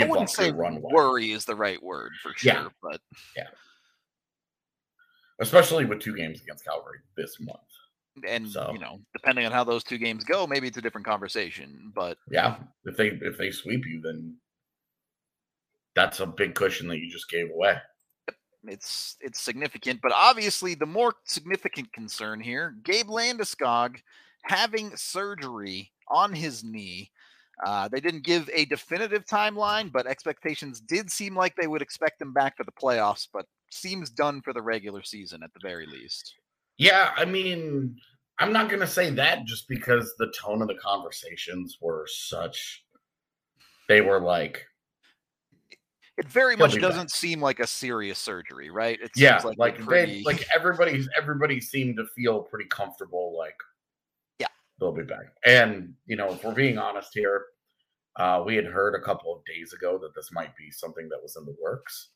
I 0.00 0.06
wouldn't 0.06 0.30
say 0.30 0.50
runway. 0.52 0.90
worry 0.92 1.32
is 1.32 1.44
the 1.44 1.54
right 1.56 1.82
word 1.82 2.12
for 2.22 2.32
sure, 2.36 2.52
Yeah. 2.52 2.68
but 2.82 3.00
especially 5.40 5.84
with 5.84 6.00
two 6.00 6.14
games 6.16 6.40
against 6.40 6.64
Calgary 6.64 7.00
this 7.16 7.38
month. 7.40 7.58
and 8.26 8.48
So- 8.48 8.70
you 8.72 8.78
know, 8.78 9.00
depending 9.12 9.44
on 9.44 9.50
how 9.52 9.64
those 9.64 9.82
two 9.82 9.98
games 9.98 10.22
go, 10.22 10.46
maybe 10.46 10.68
it's 10.68 10.76
a 10.76 10.80
different 10.82 11.04
conversation. 11.06 11.90
But 11.94 12.16
Yeah, 12.30 12.62
if 12.84 12.96
they 12.96 13.08
if 13.08 13.36
they 13.36 13.50
sweep 13.50 13.84
you, 13.86 14.00
then 14.00 14.36
that's 15.96 16.20
a 16.20 16.26
big 16.26 16.54
cushion 16.54 16.86
that 16.88 16.98
you 16.98 17.10
just 17.10 17.28
gave 17.28 17.50
away. 17.50 17.80
It's 18.68 19.16
it's 19.20 19.40
significant. 19.40 20.00
But 20.02 20.12
obviously, 20.12 20.74
the 20.74 20.86
more 20.86 21.14
significant 21.24 21.92
concern 21.92 22.40
here, 22.40 22.74
Gabe 22.84 23.08
Landeskog 23.08 23.96
having 24.42 24.96
surgery 24.96 25.92
on 26.08 26.32
his 26.32 26.62
knee. 26.62 27.10
Uh, 27.64 27.88
they 27.88 28.00
didn't 28.00 28.24
give 28.24 28.50
a 28.52 28.64
definitive 28.64 29.24
timeline, 29.26 29.92
but 29.92 30.06
expectations 30.06 30.80
did 30.80 31.10
seem 31.10 31.36
like 31.36 31.54
they 31.54 31.68
would 31.68 31.82
expect 31.82 32.20
him 32.20 32.32
back 32.32 32.56
for 32.56 32.64
the 32.64 32.72
playoffs. 32.72 33.28
But 33.32 33.46
seems 33.70 34.10
done 34.10 34.40
for 34.42 34.52
the 34.52 34.62
regular 34.62 35.02
season 35.02 35.42
at 35.42 35.52
the 35.52 35.60
very 35.62 35.86
least. 35.86 36.34
Yeah, 36.78 37.12
I 37.16 37.24
mean, 37.24 37.96
I'm 38.38 38.52
not 38.52 38.68
gonna 38.68 38.86
say 38.86 39.10
that 39.10 39.44
just 39.44 39.68
because 39.68 40.14
the 40.18 40.32
tone 40.38 40.62
of 40.62 40.68
the 40.68 40.74
conversations 40.74 41.78
were 41.80 42.06
such. 42.08 42.84
They 43.88 44.00
were 44.00 44.20
like, 44.20 44.64
It 46.16 46.28
very 46.28 46.56
He'll 46.56 46.66
much 46.66 46.80
doesn't 46.80 47.10
seem 47.10 47.40
like 47.40 47.58
a 47.58 47.66
serious 47.66 48.18
surgery, 48.18 48.70
right? 48.70 49.00
It 49.02 49.10
yeah, 49.16 49.38
seems 49.38 49.56
like, 49.56 49.80
a 49.80 49.84
they 49.84 50.22
like 50.24 50.46
everybody's 50.54 51.08
everybody 51.16 51.60
seemed 51.60 51.96
to 51.96 52.06
feel 52.06 52.42
pretty 52.42 52.68
comfortable. 52.68 53.36
Like, 53.36 53.56
Yeah. 54.38 54.46
they'll 54.78 54.92
be 54.92 55.02
back. 55.02 55.32
And 55.44 55.94
you 56.06 56.16
know, 56.16 56.32
if 56.32 56.44
we're 56.44 56.54
being 56.54 56.78
honest 56.78 57.10
here, 57.12 57.46
uh, 58.16 58.44
we 58.46 58.54
had 58.54 58.66
heard 58.66 58.94
a 58.94 59.04
couple 59.04 59.34
of 59.34 59.44
days 59.44 59.72
ago 59.72 59.98
that 59.98 60.14
this 60.14 60.30
might 60.30 60.56
be 60.56 60.70
something 60.70 61.08
that 61.08 61.20
was 61.20 61.36
in 61.36 61.44
the 61.44 61.56
works, 61.60 62.10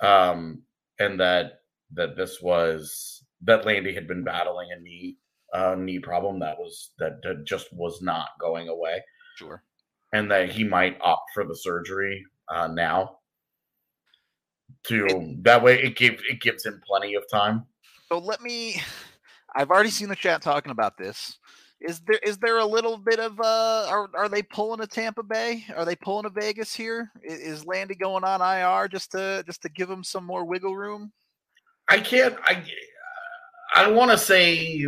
um, 0.00 0.62
and 0.98 1.18
that 1.18 1.62
that 1.94 2.16
this 2.16 2.42
was 2.42 3.24
that 3.40 3.64
Landy 3.64 3.94
had 3.94 4.06
been 4.06 4.22
battling 4.22 4.68
a 4.72 4.80
knee 4.80 5.16
uh, 5.54 5.76
knee 5.76 5.98
problem 5.98 6.38
that 6.40 6.58
was 6.58 6.90
that, 6.98 7.22
that 7.22 7.44
just 7.46 7.72
was 7.72 8.02
not 8.02 8.28
going 8.38 8.68
away, 8.68 9.02
sure. 9.36 9.62
and 10.12 10.30
that 10.30 10.50
he 10.50 10.62
might 10.62 11.00
opt 11.00 11.30
for 11.32 11.44
the 11.46 11.56
surgery 11.56 12.22
uh, 12.48 12.68
now. 12.68 13.18
To 14.88 15.36
that 15.42 15.62
way, 15.62 15.82
it 15.82 15.96
gives 15.96 16.22
it 16.28 16.40
gives 16.40 16.66
him 16.66 16.80
plenty 16.86 17.14
of 17.14 17.24
time. 17.30 17.64
So 18.08 18.18
let 18.18 18.42
me. 18.42 18.82
I've 19.56 19.70
already 19.70 19.90
seen 19.90 20.08
the 20.08 20.16
chat 20.16 20.42
talking 20.42 20.72
about 20.72 20.98
this. 20.98 21.38
Is 21.80 22.00
there 22.00 22.18
is 22.22 22.38
there 22.38 22.58
a 22.58 22.66
little 22.66 22.98
bit 22.98 23.18
of 23.18 23.40
uh? 23.40 23.86
Are 23.88 24.10
are 24.14 24.28
they 24.28 24.42
pulling 24.42 24.80
a 24.80 24.86
Tampa 24.86 25.22
Bay? 25.22 25.64
Are 25.74 25.84
they 25.84 25.96
pulling 25.96 26.26
a 26.26 26.30
Vegas 26.30 26.74
here? 26.74 27.10
Is, 27.22 27.38
Is 27.60 27.66
Landy 27.66 27.94
going 27.94 28.24
on 28.24 28.42
IR 28.42 28.88
just 28.88 29.12
to 29.12 29.42
just 29.46 29.62
to 29.62 29.68
give 29.70 29.88
him 29.88 30.04
some 30.04 30.24
more 30.24 30.44
wiggle 30.44 30.76
room? 30.76 31.12
I 31.88 31.98
can't. 31.98 32.36
I 32.44 32.62
I 33.74 33.90
want 33.90 34.12
to 34.12 34.18
say, 34.18 34.86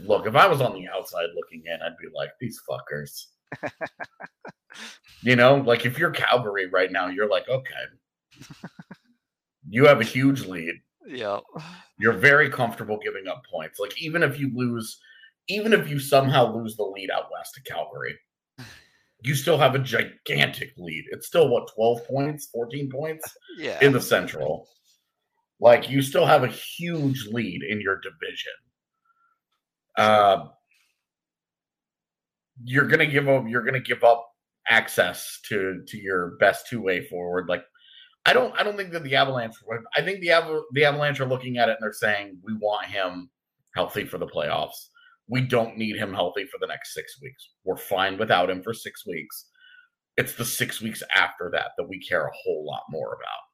look, 0.00 0.26
if 0.26 0.34
I 0.34 0.46
was 0.46 0.60
on 0.60 0.72
the 0.72 0.88
outside 0.88 1.26
looking 1.34 1.62
in, 1.66 1.78
I'd 1.82 1.98
be 1.98 2.08
like, 2.14 2.30
these 2.40 2.60
fuckers. 2.68 3.26
You 5.22 5.36
know, 5.36 5.56
like 5.56 5.84
if 5.86 5.98
you're 5.98 6.10
Calgary 6.10 6.66
right 6.68 6.90
now, 6.92 7.08
you're 7.08 7.28
like, 7.28 7.48
okay, 7.48 7.84
you 9.68 9.86
have 9.86 10.00
a 10.00 10.04
huge 10.04 10.46
lead. 10.46 10.74
Yeah. 11.06 11.40
You're 11.98 12.12
very 12.12 12.50
comfortable 12.50 12.98
giving 13.02 13.28
up 13.28 13.42
points. 13.50 13.78
Like 13.78 14.00
even 14.00 14.22
if 14.22 14.38
you 14.38 14.50
lose, 14.54 14.98
even 15.48 15.72
if 15.72 15.88
you 15.90 15.98
somehow 15.98 16.54
lose 16.54 16.76
the 16.76 16.84
lead 16.84 17.10
out 17.10 17.28
west 17.32 17.54
to 17.54 17.62
Calgary, 17.62 18.18
you 19.22 19.34
still 19.34 19.58
have 19.58 19.74
a 19.74 19.78
gigantic 19.80 20.72
lead. 20.76 21.04
It's 21.10 21.26
still 21.26 21.48
what 21.48 21.70
12 21.74 22.06
points, 22.06 22.48
14 22.52 22.90
points 22.90 23.36
Yeah. 23.56 23.78
in 23.82 23.92
the 23.92 24.00
Central. 24.00 24.68
Like 25.60 25.90
you 25.90 26.02
still 26.02 26.24
have 26.26 26.44
a 26.44 26.48
huge 26.48 27.26
lead 27.26 27.62
in 27.64 27.80
your 27.80 28.00
division. 28.00 28.52
Uh, 29.96 30.48
you're 32.64 32.88
gonna 32.88 33.06
give 33.06 33.28
up. 33.28 33.44
You're 33.46 33.64
gonna 33.64 33.80
give 33.80 34.04
up 34.04 34.28
access 34.68 35.40
to 35.48 35.82
to 35.86 35.98
your 35.98 36.36
best 36.38 36.66
two 36.68 36.80
way 36.80 37.06
forward. 37.06 37.48
Like 37.48 37.64
I 38.26 38.32
don't. 38.32 38.54
I 38.58 38.62
don't 38.62 38.76
think 38.76 38.92
that 38.92 39.04
the 39.04 39.16
Avalanche. 39.16 39.54
I 39.96 40.02
think 40.02 40.20
the 40.20 40.62
the 40.72 40.84
Avalanche 40.84 41.20
are 41.20 41.26
looking 41.26 41.58
at 41.58 41.68
it 41.68 41.72
and 41.72 41.82
they're 41.82 41.92
saying 41.92 42.38
we 42.42 42.54
want 42.54 42.86
him 42.86 43.30
healthy 43.74 44.04
for 44.04 44.18
the 44.18 44.26
playoffs. 44.26 44.88
We 45.28 45.42
don't 45.42 45.76
need 45.76 45.96
him 45.96 46.12
healthy 46.12 46.46
for 46.46 46.58
the 46.60 46.66
next 46.66 46.94
six 46.94 47.20
weeks. 47.20 47.50
We're 47.64 47.76
fine 47.76 48.18
without 48.18 48.50
him 48.50 48.62
for 48.62 48.72
six 48.72 49.06
weeks. 49.06 49.46
It's 50.16 50.34
the 50.34 50.44
six 50.44 50.80
weeks 50.80 51.02
after 51.14 51.50
that 51.52 51.72
that 51.76 51.88
we 51.88 52.00
care 52.00 52.26
a 52.26 52.32
whole 52.44 52.66
lot 52.66 52.82
more 52.90 53.14
about. 53.14 53.48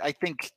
I 0.00 0.12
think 0.12 0.52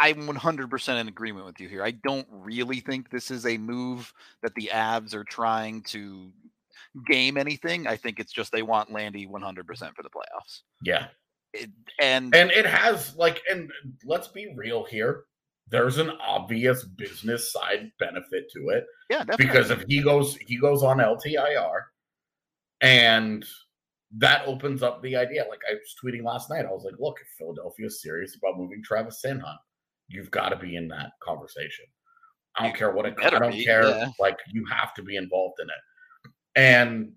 I'm 0.00 0.26
100% 0.26 1.00
in 1.00 1.08
agreement 1.08 1.46
with 1.46 1.60
you 1.60 1.68
here. 1.68 1.82
I 1.82 1.92
don't 1.92 2.26
really 2.30 2.80
think 2.80 3.10
this 3.10 3.30
is 3.30 3.46
a 3.46 3.58
move 3.58 4.12
that 4.42 4.54
the 4.54 4.70
Avs 4.72 5.14
are 5.14 5.24
trying 5.24 5.82
to 5.84 6.30
game 7.06 7.36
anything. 7.36 7.86
I 7.86 7.96
think 7.96 8.20
it's 8.20 8.32
just 8.32 8.52
they 8.52 8.62
want 8.62 8.92
Landy 8.92 9.26
100% 9.26 9.66
for 9.94 10.02
the 10.02 10.10
playoffs. 10.10 10.60
Yeah. 10.82 11.06
It, 11.52 11.70
and 12.00 12.34
And 12.34 12.50
it 12.50 12.66
has 12.66 13.14
like, 13.16 13.42
and 13.50 13.70
let's 14.04 14.28
be 14.28 14.54
real 14.56 14.84
here. 14.84 15.24
There's 15.68 15.98
an 15.98 16.10
obvious 16.20 16.84
business 16.84 17.52
side 17.52 17.90
benefit 17.98 18.50
to 18.52 18.68
it 18.70 18.84
yeah, 19.08 19.18
definitely. 19.18 19.46
because 19.46 19.70
if 19.70 19.84
he 19.88 20.02
goes, 20.02 20.36
he 20.36 20.58
goes 20.58 20.82
on 20.82 20.98
LTIR, 20.98 21.80
and 22.82 23.44
that 24.18 24.46
opens 24.46 24.82
up 24.82 25.02
the 25.02 25.16
idea. 25.16 25.46
Like 25.48 25.60
I 25.70 25.74
was 25.74 25.94
tweeting 26.02 26.24
last 26.24 26.50
night, 26.50 26.66
I 26.66 26.70
was 26.70 26.84
like, 26.84 26.98
"Look, 26.98 27.18
if 27.22 27.28
Philadelphia 27.38 27.86
is 27.86 28.02
serious 28.02 28.36
about 28.36 28.58
moving 28.58 28.82
Travis 28.82 29.22
Sanheim, 29.24 29.56
you've 30.12 30.30
got 30.30 30.50
to 30.50 30.56
be 30.56 30.76
in 30.76 30.88
that 30.88 31.12
conversation. 31.22 31.86
I 32.56 32.64
don't 32.64 32.76
care 32.76 32.92
what 32.92 33.06
it. 33.06 33.14
I 33.22 33.30
don't 33.30 33.52
be, 33.52 33.64
care. 33.64 33.88
yeah. 33.88 34.10
Like 34.20 34.38
you 34.52 34.64
have 34.66 34.94
to 34.94 35.02
be 35.02 35.16
involved 35.16 35.58
in 35.60 35.68
it." 35.68 36.32
And 36.54 37.12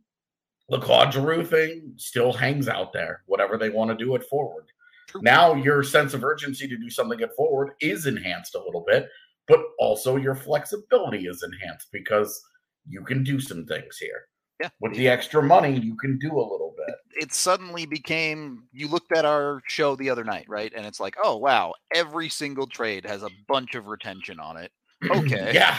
the 0.69 0.79
Claude 0.79 1.13
Giroux 1.13 1.45
thing 1.45 1.93
still 1.97 2.31
hangs 2.31 2.67
out 2.67 2.93
there. 2.93 3.23
Whatever 3.25 3.57
they 3.57 3.69
want 3.69 3.91
to 3.91 4.03
do 4.03 4.15
it 4.15 4.23
forward. 4.23 4.65
True. 5.07 5.21
Now 5.21 5.53
your 5.53 5.83
sense 5.83 6.13
of 6.13 6.23
urgency 6.23 6.67
to 6.67 6.77
do 6.77 6.89
something 6.89 7.21
at 7.21 7.35
forward 7.35 7.73
is 7.81 8.05
enhanced 8.05 8.55
a 8.55 8.63
little 8.63 8.83
bit, 8.87 9.07
but 9.47 9.59
also 9.79 10.15
your 10.15 10.35
flexibility 10.35 11.27
is 11.27 11.43
enhanced 11.43 11.89
because 11.91 12.41
you 12.87 13.03
can 13.03 13.23
do 13.23 13.39
some 13.39 13.65
things 13.65 13.97
here. 13.97 14.27
Yeah. 14.61 14.69
With 14.79 14.93
the 14.93 15.07
extra 15.07 15.43
money, 15.43 15.77
you 15.77 15.95
can 15.97 16.17
do 16.17 16.31
a 16.31 16.41
little. 16.41 16.64
It 17.13 17.33
suddenly 17.33 17.85
became 17.85 18.63
you 18.73 18.87
looked 18.87 19.11
at 19.15 19.25
our 19.25 19.61
show 19.67 19.95
the 19.95 20.09
other 20.09 20.23
night, 20.23 20.45
right? 20.49 20.71
And 20.75 20.85
it's 20.85 20.99
like, 20.99 21.15
oh 21.23 21.37
wow, 21.37 21.73
every 21.93 22.29
single 22.29 22.67
trade 22.67 23.05
has 23.05 23.23
a 23.23 23.29
bunch 23.47 23.75
of 23.75 23.87
retention 23.87 24.39
on 24.39 24.57
it. 24.57 24.71
Okay. 25.11 25.51
yeah. 25.53 25.77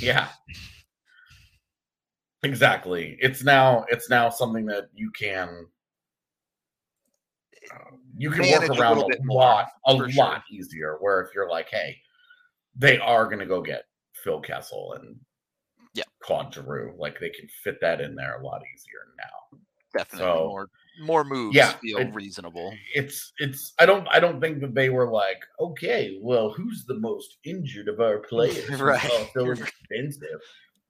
Yeah. 0.00 0.28
Exactly. 2.42 3.16
It's 3.20 3.42
now 3.42 3.84
it's 3.88 4.08
now 4.08 4.30
something 4.30 4.64
that 4.66 4.88
you 4.94 5.10
can 5.10 5.66
uh, 7.74 7.96
you 8.16 8.30
can 8.30 8.42
Manage 8.42 8.70
work 8.70 8.78
around 8.78 8.98
a 8.98 9.22
more, 9.24 9.36
lot 9.36 9.68
a 9.86 9.96
sure. 9.96 10.08
lot 10.16 10.42
easier. 10.50 10.96
Where 11.00 11.20
if 11.22 11.34
you're 11.34 11.50
like, 11.50 11.68
hey, 11.70 11.98
they 12.76 12.98
are 12.98 13.26
going 13.26 13.40
to 13.40 13.46
go 13.46 13.60
get 13.60 13.84
Phil 14.24 14.40
Kessel 14.40 14.94
and 14.94 15.16
Yeah. 15.94 16.04
Claude 16.22 16.54
Giroux, 16.54 16.94
like 16.98 17.18
they 17.20 17.30
can 17.30 17.48
fit 17.62 17.80
that 17.80 18.00
in 18.00 18.14
there 18.14 18.40
a 18.40 18.44
lot 18.44 18.62
easier 18.74 19.08
now. 19.18 19.58
Definitely 19.96 20.26
So- 20.26 20.48
more 20.48 20.68
more 21.02 21.24
moves 21.24 21.56
Yeah, 21.56 21.70
feel 21.78 21.98
it- 21.98 22.14
reasonable. 22.14 22.74
It's 22.94 23.32
it's 23.38 23.72
I 23.78 23.86
don't 23.86 24.06
I 24.10 24.20
don't 24.20 24.40
think 24.40 24.60
that 24.60 24.74
they 24.74 24.90
were 24.90 25.10
like, 25.10 25.40
okay, 25.58 26.18
well, 26.20 26.50
who's 26.50 26.84
the 26.84 26.98
most 26.98 27.38
injured 27.44 27.88
of 27.88 28.00
our 28.00 28.18
players? 28.28 28.68
Right. 28.80 29.02
also 29.10 29.50
expensive. 29.50 30.40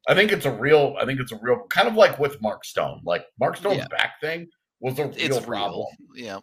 I 0.08 0.14
think 0.14 0.32
it's 0.32 0.46
a 0.46 0.50
real 0.50 0.96
I 1.00 1.04
think 1.04 1.20
it's 1.20 1.32
a 1.32 1.38
real 1.42 1.64
kind 1.68 1.86
of 1.86 1.94
like 1.94 2.18
with 2.18 2.40
Mark 2.42 2.64
Stone. 2.64 3.02
Like 3.04 3.24
Mark 3.38 3.56
Stone's 3.56 3.78
Yeah. 3.78 3.88
back 3.88 4.20
thing 4.20 4.48
was 4.80 4.98
a 4.98 5.04
real 5.06 5.14
It's 5.16 5.40
problem. 5.46 5.86
real. 6.14 6.24
Yeah. 6.26 6.40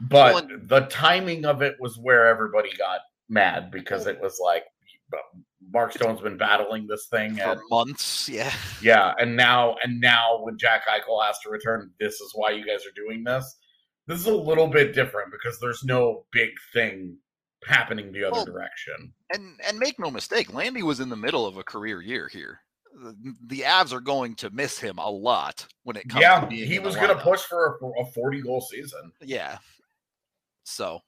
But 0.00 0.34
Well, 0.34 0.48
the 0.64 0.80
timing 0.86 1.44
of 1.44 1.62
it 1.62 1.76
was 1.78 1.98
where 1.98 2.26
everybody 2.26 2.74
got 2.76 3.00
mad 3.28 3.70
because 3.70 4.06
it 4.06 4.20
was 4.20 4.40
like 4.42 4.64
Mark 5.72 5.92
Stone's 5.92 6.20
been 6.20 6.36
battling 6.36 6.86
this 6.86 7.06
thing 7.10 7.36
For 7.36 7.52
and 7.52 7.60
months. 7.70 8.28
Yeah. 8.28 8.52
yeah, 8.82 9.14
and 9.18 9.36
now 9.36 9.76
and 9.82 10.00
now 10.00 10.38
when 10.42 10.56
Jack 10.56 10.82
Eichel 10.86 11.24
has 11.24 11.38
to 11.40 11.50
return, 11.50 11.90
this 11.98 12.20
is 12.20 12.32
why 12.34 12.50
you 12.50 12.64
guys 12.64 12.86
are 12.86 12.94
doing 12.94 13.24
this. 13.24 13.56
This 14.06 14.20
is 14.20 14.26
a 14.26 14.34
little 14.34 14.68
bit 14.68 14.94
different 14.94 15.30
because 15.32 15.58
there's 15.60 15.84
no 15.84 16.24
big 16.32 16.50
thing 16.72 17.16
happening 17.66 18.12
the 18.12 18.24
other 18.24 18.32
Well, 18.32 18.44
direction. 18.44 19.12
And 19.34 19.58
and 19.66 19.78
make 19.78 19.98
no 19.98 20.10
mistake, 20.10 20.52
Landy 20.54 20.82
was 20.82 21.00
in 21.00 21.08
the 21.08 21.16
middle 21.16 21.46
of 21.46 21.56
a 21.56 21.64
career 21.64 22.00
year 22.00 22.28
here. 22.28 22.60
The, 22.94 23.34
the 23.46 23.60
Avs 23.60 23.92
are 23.92 24.00
going 24.00 24.34
to 24.36 24.50
miss 24.50 24.78
him 24.78 24.98
a 24.98 25.10
lot 25.10 25.66
when 25.82 25.96
it 25.96 26.08
comes 26.08 26.24
to 26.24 26.56
Yeah, 26.56 26.64
he 26.64 26.78
was 26.78 26.96
going 26.96 27.08
to 27.14 27.22
push 27.22 27.42
for 27.42 27.78
a, 27.82 28.02
a 28.02 28.12
40 28.12 28.40
goal 28.42 28.60
season. 28.60 29.12
Yeah. 29.20 29.58
So 30.64 31.00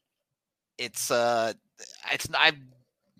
it's 0.78 1.10
uh 1.10 1.52
it's 2.12 2.28
I 2.34 2.52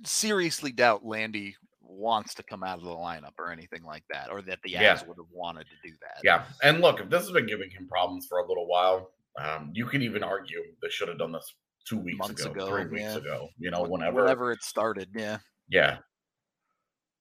seriously 0.05 0.73
doubt 0.73 1.05
Landy 1.05 1.57
wants 1.83 2.35
to 2.35 2.43
come 2.43 2.63
out 2.63 2.79
of 2.79 2.85
the 2.85 2.91
lineup 2.91 3.33
or 3.39 3.51
anything 3.51 3.83
like 3.85 4.05
that, 4.11 4.31
or 4.31 4.43
that 4.43 4.59
the 4.65 4.71
Avs 4.75 4.81
Yeah. 4.81 5.03
would 5.07 5.17
have 5.17 5.27
wanted 5.33 5.67
to 5.67 5.89
do 5.89 5.95
that. 6.03 6.21
Yeah, 6.23 6.45
and 6.63 6.81
look, 6.81 7.01
if 7.01 7.11
this 7.11 7.23
has 7.23 7.33
been 7.33 7.47
giving 7.47 7.71
him 7.71 7.89
problems 7.89 8.27
for 8.29 8.39
a 8.39 8.47
little 8.47 8.67
while, 8.69 9.11
um, 9.39 9.71
you 9.75 9.87
can 9.87 10.01
even 10.03 10.23
argue 10.23 10.63
they 10.83 10.89
should 10.89 11.09
have 11.09 11.19
done 11.19 11.33
this 11.33 11.53
two 11.87 11.99
weeks 11.99 12.19
Months 12.19 12.45
ago, 12.45 12.53
ago, 12.53 12.67
three 12.69 12.87
weeks 12.87 13.15
ago. 13.17 13.49
You 13.59 13.71
know, 13.71 13.83
whenever. 13.83 14.23
whenever 14.23 14.53
it 14.53 14.63
started, 14.63 15.09
yeah. 15.15 15.39
Yeah, 15.69 15.99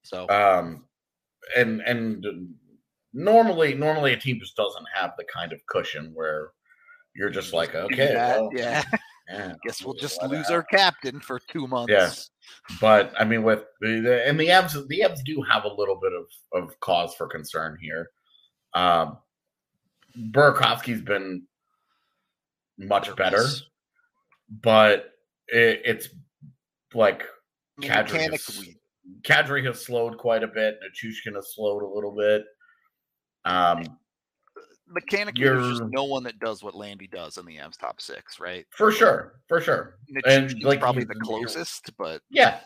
So 0.03 0.27
um, 0.29 0.85
and 1.55 1.81
and 1.81 2.25
normally, 3.13 3.73
normally 3.75 4.13
a 4.13 4.17
team 4.17 4.39
just 4.39 4.55
doesn't 4.55 4.85
have 4.93 5.13
the 5.17 5.25
kind 5.25 5.51
of 5.53 5.59
cushion 5.67 6.11
where 6.13 6.51
you're 7.15 7.29
just 7.29 7.53
like, 7.53 7.75
okay, 7.75 8.13
that, 8.13 8.39
well, 8.39 8.49
yeah. 8.53 8.83
yeah, 9.29 9.53
Guess 9.63 9.83
we'll 9.83 9.93
just 9.95 10.21
lose 10.23 10.37
happen. 10.47 10.53
our 10.55 10.63
captain 10.63 11.19
for 11.19 11.39
two 11.51 11.67
months. 11.67 12.31
But 12.79 13.13
I 13.19 13.23
mean, 13.25 13.43
with 13.43 13.63
the, 13.81 14.23
and 14.25 14.39
the 14.39 14.51
abs, 14.51 14.77
the 14.87 15.03
abs 15.03 15.21
do 15.23 15.41
have 15.49 15.65
a 15.65 15.73
little 15.73 15.99
bit 15.99 16.13
of 16.13 16.63
of 16.63 16.79
cause 16.79 17.15
for 17.15 17.27
concern 17.27 17.77
here. 17.81 18.09
Um, 18.73 19.17
Burakovsky's 20.17 21.01
been 21.01 21.43
much 22.77 23.15
better, 23.15 23.43
but 24.61 25.13
it, 25.47 25.81
it's 25.85 26.09
like 26.93 27.23
Kadri 27.81 28.31
has, 28.31 28.73
Kadri 29.21 29.65
has 29.65 29.83
slowed 29.83 30.17
quite 30.17 30.43
a 30.43 30.47
bit. 30.47 30.79
Nichushkin 30.83 31.35
has 31.35 31.53
slowed 31.55 31.83
a 31.83 31.87
little 31.87 32.15
bit. 32.15 32.43
Um, 33.45 33.98
mechanically, 34.89 35.43
there's 35.43 35.67
just 35.69 35.79
you're- 35.81 35.91
no 35.91 36.03
one 36.05 36.23
that 36.23 36.39
does 36.39 36.63
what 36.63 36.75
Landy 36.75 37.07
does 37.07 37.37
in 37.37 37.45
the 37.45 37.57
Avs 37.57 37.77
top 37.77 38.01
six, 38.01 38.39
right? 38.39 38.65
for 38.71 38.91
sure, 38.91 39.41
for 39.47 39.61
sure. 39.61 39.99
And, 40.25 40.61
like, 40.63 40.79
probably 40.79 41.03
the 41.05 41.15
closest, 41.15 41.95
but 41.97 42.21
Yeah. 42.29 42.61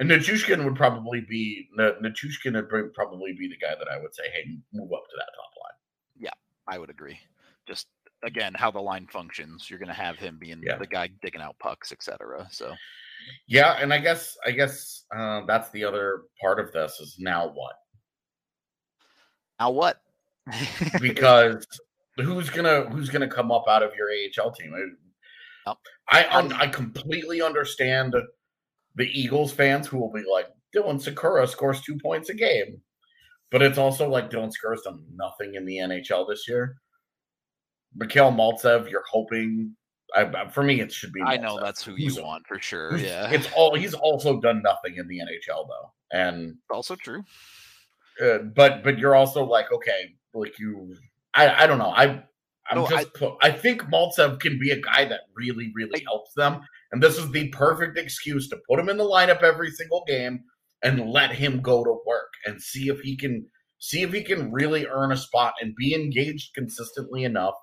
And 0.00 0.08
Nichushkin 0.08 0.64
would 0.64 0.76
probably 0.76 1.22
be 1.22 1.68
Na- 1.72 1.98
Nichushkin 2.00 2.54
would 2.54 2.94
probably 2.94 3.32
be 3.32 3.48
the 3.48 3.56
guy 3.56 3.74
that 3.76 3.88
I 3.88 3.98
would 3.98 4.14
say, 4.14 4.30
hey, 4.30 4.44
move 4.72 4.92
up 4.92 5.02
to 5.08 5.16
that 5.16 5.26
top 5.34 5.52
line. 5.60 5.78
Yeah, 6.16 6.30
I 6.68 6.78
would 6.78 6.88
agree. 6.90 7.18
Just 7.66 7.88
again, 8.22 8.54
how 8.54 8.70
the 8.70 8.80
line 8.80 9.06
functions, 9.08 9.68
you're 9.68 9.78
going 9.80 9.88
to 9.88 9.94
have 9.94 10.16
him 10.16 10.38
being 10.38 10.62
Yeah. 10.62 10.76
the 10.76 10.86
guy 10.86 11.08
digging 11.20 11.40
out 11.40 11.58
pucks, 11.58 11.90
etc. 11.92 12.46
So 12.50 12.74
Yeah, 13.48 13.72
and 13.74 13.92
I 13.92 13.98
guess 13.98 14.36
I 14.46 14.52
guess 14.52 15.04
uh, 15.16 15.42
that's 15.46 15.70
the 15.70 15.82
other 15.84 16.22
part 16.40 16.60
of 16.60 16.72
this 16.72 17.00
is 17.00 17.16
now 17.18 17.48
what? 17.48 17.74
now 19.58 19.70
what? 19.70 20.00
Because 21.00 21.66
who's 22.16 22.50
gonna 22.50 22.88
who's 22.90 23.08
gonna 23.10 23.28
come 23.28 23.50
up 23.50 23.64
out 23.68 23.82
of 23.82 23.92
your 23.94 24.08
AHL 24.10 24.52
team? 24.52 24.72
I-. 25.66 25.74
I 26.10 26.48
I 26.62 26.66
completely 26.68 27.42
understand 27.42 28.14
the 28.94 29.04
Eagles 29.04 29.52
fans 29.52 29.86
who 29.86 29.98
will 29.98 30.12
be 30.12 30.24
like 30.30 30.46
Dylan 30.74 31.02
Sikura 31.02 31.48
scores 31.48 31.80
two 31.80 31.98
points 31.98 32.28
a 32.30 32.34
game, 32.34 32.80
but 33.50 33.62
it's 33.62 33.78
also 33.78 34.08
like 34.08 34.30
Dylan 34.30 34.52
Sikura's 34.52 34.82
done 34.82 35.04
nothing 35.14 35.54
in 35.54 35.64
the 35.64 35.78
NHL 35.78 36.28
this 36.28 36.48
year. 36.48 36.76
Mikhail 37.94 38.32
Maltsev, 38.32 38.90
you're 38.90 39.04
hoping. 39.10 39.74
I, 40.14 40.48
for 40.48 40.62
me, 40.62 40.80
it 40.80 40.90
should 40.90 41.12
be. 41.12 41.20
I 41.22 41.36
know 41.36 41.60
that's 41.60 41.84
who 41.84 41.94
you 41.94 42.22
want 42.22 42.46
for 42.46 42.58
sure. 42.58 42.96
Yeah, 42.96 43.30
it's 43.30 43.48
all. 43.54 43.74
He's 43.74 43.94
also 43.94 44.40
done 44.40 44.62
nothing 44.62 44.96
in 44.96 45.06
the 45.06 45.18
NHL 45.18 45.68
though, 45.68 45.92
and 46.12 46.56
also 46.70 46.96
true. 46.96 47.22
uh, 48.22 48.38
but 48.38 48.82
but 48.82 48.98
you're 48.98 49.14
also 49.14 49.44
like 49.44 49.70
okay, 49.70 50.14
like 50.34 50.58
you. 50.58 50.94
I 51.34 51.64
I 51.64 51.66
don't 51.66 51.78
know. 51.78 51.90
I 51.90 52.22
I'm 52.70 52.76
No, 52.76 52.86
I- 52.86 53.02
just. 53.04 53.14
pu- 53.14 53.36
I, 53.40 53.50
think 53.50 53.80
Maltsev 53.84 54.40
can 54.40 54.58
be 54.58 54.70
a 54.72 54.80
guy 54.80 55.04
that 55.06 55.20
really 55.34 55.72
really 55.74 56.00
I- 56.00 56.04
helps 56.10 56.34
them, 56.34 56.60
and 56.92 57.02
this 57.02 57.16
is 57.18 57.30
the 57.30 57.48
perfect 57.48 57.96
excuse 57.98 58.48
to 58.50 58.58
put 58.68 58.78
him 58.78 58.88
in 58.90 58.96
the 58.98 59.04
lineup 59.04 59.42
every 59.42 59.70
single 59.70 60.04
game 60.06 60.44
and 60.82 61.10
let 61.10 61.32
him 61.32 61.60
go 61.62 61.82
to 61.82 61.98
work 62.06 62.28
and 62.46 62.60
see 62.60 62.88
if 62.88 63.00
he 63.00 63.16
can 63.16 63.46
see 63.78 64.02
if 64.02 64.12
he 64.12 64.22
can 64.22 64.52
really 64.52 64.86
earn 64.86 65.12
a 65.12 65.16
spot 65.16 65.54
and 65.60 65.74
be 65.76 65.94
engaged 65.94 66.52
consistently 66.54 67.24
enough 67.24 67.54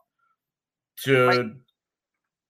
to 1.04 1.28
My- 1.28 1.50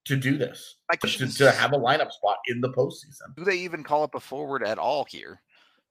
to 0.05 0.15
do 0.15 0.37
this 0.37 0.75
to, 1.01 1.27
to 1.27 1.51
have 1.51 1.73
a 1.73 1.77
lineup 1.77 2.11
spot 2.11 2.37
in 2.47 2.61
the 2.61 2.69
postseason. 2.69 3.35
do 3.35 3.43
they 3.43 3.55
even 3.57 3.83
call 3.83 4.03
up 4.03 4.13
a 4.15 4.19
forward 4.19 4.63
at 4.63 4.77
all 4.77 5.03
here? 5.09 5.41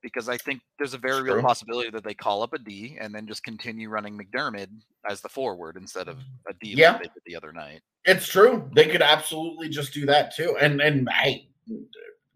Because 0.04 0.28
I 0.28 0.36
think 0.36 0.60
there's 0.78 0.92
a 0.94 0.98
very 0.98 1.22
real 1.22 1.40
possibility 1.40 1.88
that 1.90 2.04
they 2.04 2.12
call 2.14 2.42
up 2.42 2.52
a 2.52 2.58
D 2.58 2.98
and 3.00 3.12
then 3.14 3.26
just 3.26 3.42
continue 3.42 3.88
running 3.88 4.16
McDermott 4.18 4.68
as 5.08 5.22
the 5.22 5.30
forward 5.30 5.76
instead 5.78 6.08
of 6.08 6.18
a 6.48 6.52
D 6.60 6.74
Yeah. 6.76 6.92
like 6.92 7.00
they 7.04 7.08
did 7.08 7.22
the 7.24 7.34
other 7.36 7.52
night. 7.52 7.80
It's 8.04 8.28
true. 8.28 8.70
They 8.74 8.86
could 8.86 9.00
absolutely 9.00 9.70
just 9.70 9.94
do 9.94 10.04
that 10.06 10.34
too. 10.36 10.56
And 10.60 10.82
and 10.82 11.08
hey, 11.10 11.48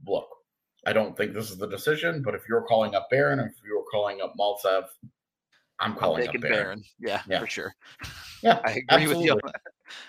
look, 0.06 0.28
I 0.86 0.94
don't 0.94 1.14
think 1.14 1.34
this 1.34 1.50
is 1.50 1.58
the 1.58 1.66
decision, 1.68 2.22
but 2.22 2.34
if 2.34 2.42
you're 2.48 2.62
calling 2.62 2.94
up 2.94 3.08
Barron, 3.10 3.38
if 3.38 3.52
you're 3.64 3.84
calling 3.92 4.20
up 4.22 4.32
Maltsev, 4.40 4.84
I'm 5.78 5.92
I'm 5.92 5.94
calling 5.94 6.22
up 6.22 6.26
taking 6.32 6.40
Barron. 6.40 6.54
Barron. 6.62 6.82
Yeah, 6.98 7.20
Yeah. 7.28 7.40
for 7.40 7.46
sure. 7.46 7.74
Yeah, 8.42 8.60
I 8.64 8.80
agree 8.90 9.08
with 9.08 9.18
you. 9.20 9.38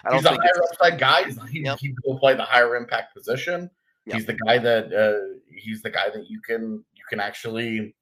I 0.06 0.10
don't 0.12 0.19
He's 0.19 0.26
a 0.26 0.30
think 0.30 0.41
higher 0.43 0.63
upside 0.72 0.98
guy. 0.98 1.24
He, 1.50 1.60
Yep. 1.63 1.78
he 1.80 1.93
will 2.06 2.17
play 2.19 2.36
the 2.36 2.43
higher 2.45 2.78
impact 2.78 3.13
position. 3.13 3.69
Yep. 4.10 4.17
He's 4.17 4.26
the 4.26 4.38
guy 4.45 4.58
that 4.58 4.91
uh, 4.93 5.39
he's 5.56 5.82
the 5.82 5.89
guy 5.91 6.10
that 6.10 6.30
you 6.30 6.41
can 6.41 6.84
you 6.93 7.04
can 7.10 7.19
actually 7.19 7.95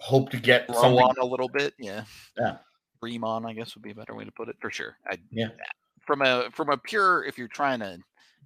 hope 0.00 0.30
to 0.30 0.38
get 0.38 0.66
something. 0.66 0.98
on 0.98 1.14
a 1.20 1.24
little 1.24 1.48
bit. 1.48 1.74
Yeah. 1.78 2.04
Yeah. 2.36 2.56
Bream 3.00 3.22
on, 3.22 3.46
I 3.46 3.52
guess 3.52 3.74
would 3.74 3.82
be 3.82 3.92
a 3.92 3.94
better 3.94 4.14
way 4.14 4.24
to 4.24 4.32
put 4.32 4.48
it 4.48 4.56
for 4.60 4.70
sure. 4.70 4.96
I, 5.06 5.18
Yeah. 5.30 5.48
From 6.06 6.22
a 6.22 6.50
from 6.52 6.70
a 6.70 6.76
pure, 6.76 7.24
if 7.24 7.38
you're 7.38 7.48
trying 7.48 7.80
to 7.80 7.98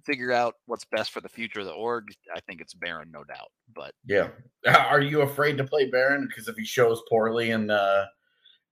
figure 0.05 0.31
out 0.31 0.55
what's 0.67 0.85
best 0.85 1.11
for 1.11 1.21
the 1.21 1.29
future 1.29 1.61
of 1.61 1.65
the 1.65 1.71
org, 1.71 2.09
I 2.33 2.39
think 2.41 2.61
it's 2.61 2.75
Barron, 2.75 3.09
no 3.11 3.23
doubt. 3.23 3.51
But 3.73 3.93
Yeah. 4.05 4.29
Are 4.67 5.01
you 5.01 5.21
afraid 5.21 5.57
to 5.57 5.63
play 5.63 5.89
Barron 5.89 6.27
because 6.27 6.47
if 6.47 6.55
he 6.55 6.65
shows 6.65 7.01
poorly 7.09 7.49
in 7.49 7.71
uh 7.71 8.05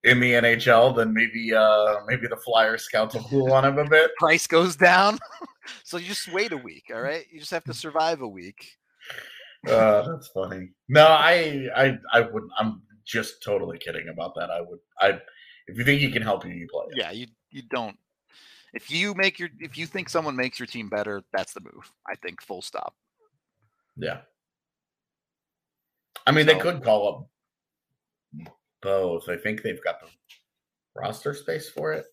in 0.04 0.20
the 0.20 0.34
NHL, 0.34 0.96
then 0.96 1.14
maybe 1.14 1.54
uh 1.54 2.02
maybe 2.08 2.28
the 2.28 2.38
Flyer 2.38 2.78
scouts 2.78 3.16
will 3.16 3.24
cool 3.24 3.54
on 3.54 3.66
him 3.66 3.78
a 3.78 3.88
bit. 3.88 4.12
price 4.18 4.48
goes 4.48 4.76
down, 4.76 5.18
so 5.84 5.98
you 5.98 6.08
just 6.08 6.32
wait 6.34 6.52
a 6.52 6.58
week. 6.58 6.92
All 6.94 7.02
right, 7.02 7.26
you 7.32 7.40
just 7.40 7.52
have 7.52 7.64
to 7.66 7.74
survive 7.74 8.22
a 8.22 8.28
week. 8.28 8.78
Uh, 9.68 10.02
that's 10.12 10.28
funny. 10.28 10.70
No, 10.90 11.08
I 11.08 11.68
I 11.76 11.98
I 12.12 12.22
wouldn't. 12.22 12.52
I'm 12.58 12.82
just 13.06 13.42
totally 13.44 13.78
kidding 13.78 14.10
about 14.10 14.36
that. 14.36 14.50
I 14.50 14.62
would. 14.62 14.80
I 15.00 15.20
if 15.68 15.78
you 15.78 15.86
think 15.86 16.02
he 16.02 16.12
can 16.12 16.22
help 16.22 16.46
you, 16.46 16.52
you 16.52 16.68
play. 16.70 16.86
Yeah, 16.96 17.12
you 17.12 17.28
you 17.50 17.64
don't. 17.70 17.98
If 18.74 18.92
you 18.92 19.14
make 19.14 19.40
your 19.40 19.50
if 19.60 19.78
you 19.78 19.86
think 19.86 20.10
someone 20.10 20.36
makes 20.36 20.60
your 20.60 20.66
team 20.66 20.90
better, 20.90 21.24
that's 21.32 21.54
the 21.54 21.62
move. 21.62 21.92
I 22.08 22.16
think 22.16 22.42
full 22.42 22.62
stop. 22.62 22.96
Yeah. 23.96 24.22
I 26.26 26.32
mean, 26.32 26.46
they 26.46 26.58
could 26.58 26.84
call 26.84 27.10
up 27.10 27.28
both. 28.84 29.30
I 29.30 29.38
think 29.38 29.62
they've 29.62 29.84
got 29.84 30.02
the 30.02 30.08
roster 30.96 31.34
space 31.34 31.70
for 31.70 31.94
it. 31.94 32.06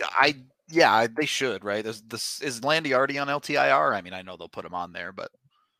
I 0.00 0.36
yeah, 0.68 1.06
they 1.06 1.26
should 1.26 1.64
right. 1.64 1.84
This, 1.84 2.00
this 2.02 2.40
is 2.40 2.64
Landy 2.64 2.94
already 2.94 3.18
on 3.18 3.28
LTIR. 3.28 3.94
I 3.94 4.00
mean, 4.00 4.12
I 4.12 4.22
know 4.22 4.36
they'll 4.36 4.48
put 4.48 4.64
him 4.64 4.74
on 4.74 4.92
there, 4.92 5.12
but 5.12 5.30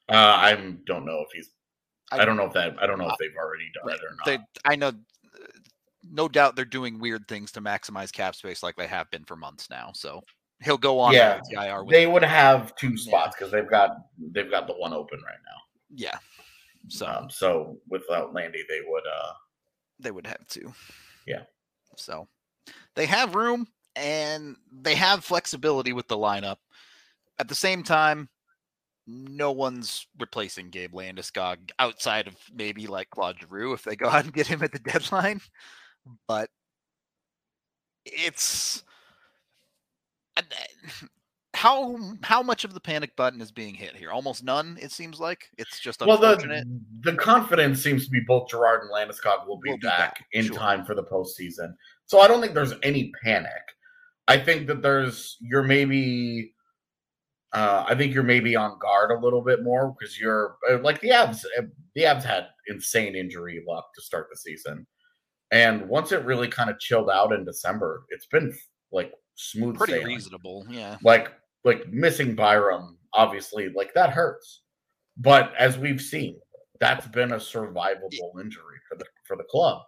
uh, 0.09 0.37
I 0.39 0.55
don't 0.87 1.05
know 1.05 1.21
if 1.21 1.29
he's. 1.35 1.51
I, 2.13 2.21
I, 2.21 2.25
don't 2.25 2.37
know 2.37 2.45
if 2.45 2.53
that. 2.53 2.77
I 2.81 2.87
don't 2.87 2.99
know 2.99 3.09
if 3.09 3.17
they've 3.19 3.37
already 3.37 3.71
done 3.75 3.87
right, 3.87 3.97
it 3.97 4.03
or 4.03 4.15
not. 4.15 4.27
They, 4.27 4.39
I 4.71 4.77
know, 4.77 4.93
no 6.11 6.29
doubt 6.29 6.55
they're 6.55 6.67
doing 6.67 6.99
weird 6.99 7.27
things 7.29 7.51
to 7.53 7.63
maximize 7.63 8.13
cap 8.13 8.35
space, 8.35 8.63
like 8.63 8.77
they 8.77 8.87
have 8.87 9.11
been 9.11 9.25
for 9.25 9.37
months 9.37 9.71
now. 9.71 9.91
So 9.95 10.23
he'll 10.63 10.77
go 10.77 11.01
on. 11.01 11.15
Yeah, 11.15 11.41
they 11.89 12.07
would 12.07 12.23
have 12.23 12.77
two 12.77 12.97
spots 12.99 13.37
because 13.37 13.53
yeah. 13.53 13.61
they've 13.61 13.71
got 13.71 13.91
they've 14.33 14.51
got 14.51 14.67
the 14.67 14.75
one 14.75 14.93
open 14.93 15.19
right 15.25 15.39
now. 15.47 15.61
Yeah. 15.95 16.19
So 16.89 17.07
um, 17.07 17.31
so 17.31 17.79
without 17.89 18.35
Landy, 18.35 18.65
they 18.69 18.81
would 18.87 19.05
uh 19.07 19.33
they 20.01 20.11
would 20.11 20.27
have 20.27 20.47
to. 20.49 20.73
Yeah. 21.27 21.43
So 21.97 22.29
they 22.95 23.07
have 23.07 23.35
room 23.35 23.67
and 23.97 24.57
they 24.73 24.95
have 24.95 25.25
flexibility 25.25 25.93
with 25.93 26.09
the 26.09 26.17
lineup. 26.17 26.57
At 27.39 27.49
the 27.49 27.55
same 27.55 27.83
time, 27.83 28.29
no 29.07 29.53
one's 29.53 30.07
replacing 30.19 30.71
Gabe 30.71 30.95
Landeskog 30.95 31.71
outside 31.79 32.27
of 32.27 32.37
maybe 32.53 32.87
like 32.87 33.11
Claude 33.11 33.37
Giroux 33.41 33.73
if 33.73 33.83
they 33.83 33.97
go 33.97 34.09
out 34.11 34.25
and 34.25 34.33
get 34.33 34.47
him 34.47 34.63
at 34.63 34.73
the 34.73 34.79
deadline. 34.79 35.41
But 36.27 36.51
it's 38.05 38.85
how 41.65 41.99
how 42.23 42.43
much 42.43 42.65
of 42.65 42.75
the 42.75 42.81
panic 42.81 43.17
button 43.17 43.41
is 43.41 43.51
being 43.51 43.75
hit 43.75 43.97
here? 43.97 44.11
Almost 44.11 44.45
none. 44.45 44.77
It 44.83 44.93
seems 44.93 45.19
like 45.19 45.49
it's 45.57 45.81
just 45.81 46.03
unfortunate. 46.03 46.67
Well, 46.67 46.79
the 47.01 47.13
the 47.13 47.17
confidence 47.17 47.83
seems 47.83 48.05
to 48.05 48.11
be 48.11 48.21
both 48.21 48.51
Girard 48.51 48.83
and 48.83 48.91
Landeskog 48.93 49.47
will 49.47 49.59
be, 49.59 49.71
will 49.71 49.79
be 49.79 49.87
back, 49.87 50.19
back, 50.19 50.27
in 50.33 50.45
sure. 50.45 50.57
time 50.57 50.85
for 50.85 50.95
the 50.95 51.05
postseason. 51.05 51.73
So 52.05 52.21
I 52.21 52.29
don't 52.29 52.43
think 52.43 52.53
there's 52.53 52.75
any 52.83 53.11
panic. 53.23 53.63
I 54.29 54.37
think 54.37 54.67
that 54.67 54.83
there's 54.83 55.39
you're 55.41 55.63
maybe. 55.63 56.53
Uh, 57.55 57.87
I 57.89 57.95
think 57.95 58.13
you're 58.13 58.25
maybe 58.25 58.57
on 58.57 58.79
guard 58.79 59.13
a 59.13 59.19
little 59.19 59.41
bit 59.41 59.63
more 59.63 59.95
because 59.99 60.21
you're 60.21 60.57
uh, 60.71 60.81
like 60.81 61.01
the 61.01 61.11
Avs. 61.11 61.47
Uh, 61.59 61.63
the 61.95 62.03
Avs 62.03 62.25
had 62.25 62.49
insane 62.69 63.15
injury 63.15 63.65
luck 63.67 63.87
to 63.95 64.03
start 64.03 64.27
the 64.31 64.37
season, 64.37 64.87
and 65.51 65.89
once 65.89 66.13
it 66.13 66.25
really 66.27 66.49
kind 66.49 66.69
of 66.69 66.79
chilled 66.79 67.09
out 67.09 67.33
in 67.33 67.43
December, 67.43 68.05
it's 68.11 68.27
been 68.27 68.53
like 68.93 69.15
smooth 69.37 69.77
pretty 69.77 69.95
sailing. 69.95 70.07
reasonable 70.07 70.65
yeah 70.71 70.97
like 71.03 71.33
like 71.65 71.89
missing 71.93 72.35
byram 72.35 72.97
obviously 73.13 73.69
like 73.71 73.93
that 73.95 74.11
hurts 74.11 74.63
but 75.17 75.53
as 75.59 75.79
we've 75.79 76.01
seen 76.01 76.37
that's 76.81 77.07
been 77.09 77.33
a 77.33 77.37
survivable 77.37 78.41
injury 78.41 78.79
for 78.89 78.97
the 78.97 79.05
for 79.25 79.37
the 79.37 79.45
club 79.45 79.83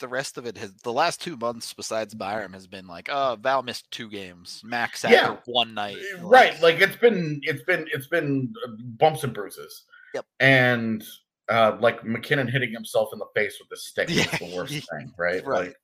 the 0.00 0.08
rest 0.08 0.36
of 0.38 0.46
it 0.46 0.58
has 0.58 0.74
the 0.82 0.92
last 0.92 1.20
two 1.20 1.36
months 1.36 1.72
besides 1.72 2.14
byram 2.14 2.52
has 2.52 2.66
been 2.66 2.86
like 2.86 3.08
oh 3.10 3.36
val 3.40 3.62
missed 3.62 3.90
two 3.90 4.08
games 4.08 4.60
max 4.64 5.04
after 5.04 5.14
yeah. 5.16 5.36
one 5.46 5.74
night 5.74 5.96
right 6.22 6.60
like 6.62 6.80
it's 6.80 6.96
been 6.96 7.40
it's 7.42 7.62
been 7.62 7.86
it's 7.92 8.08
been 8.08 8.52
uh, 8.66 8.72
bumps 8.98 9.24
and 9.24 9.32
bruises 9.32 9.84
yep 10.14 10.24
and 10.40 11.04
uh 11.48 11.76
like 11.80 12.04
MacKinnon 12.04 12.48
hitting 12.48 12.72
himself 12.72 13.10
in 13.12 13.18
the 13.18 13.26
face 13.34 13.58
with 13.60 13.68
the 13.68 13.76
stick 13.76 14.08
yeah. 14.10 14.22
is 14.22 14.38
the 14.38 14.56
worst 14.56 14.72
thing 14.72 15.12
right, 15.16 15.44
right. 15.46 15.66
like 15.66 15.76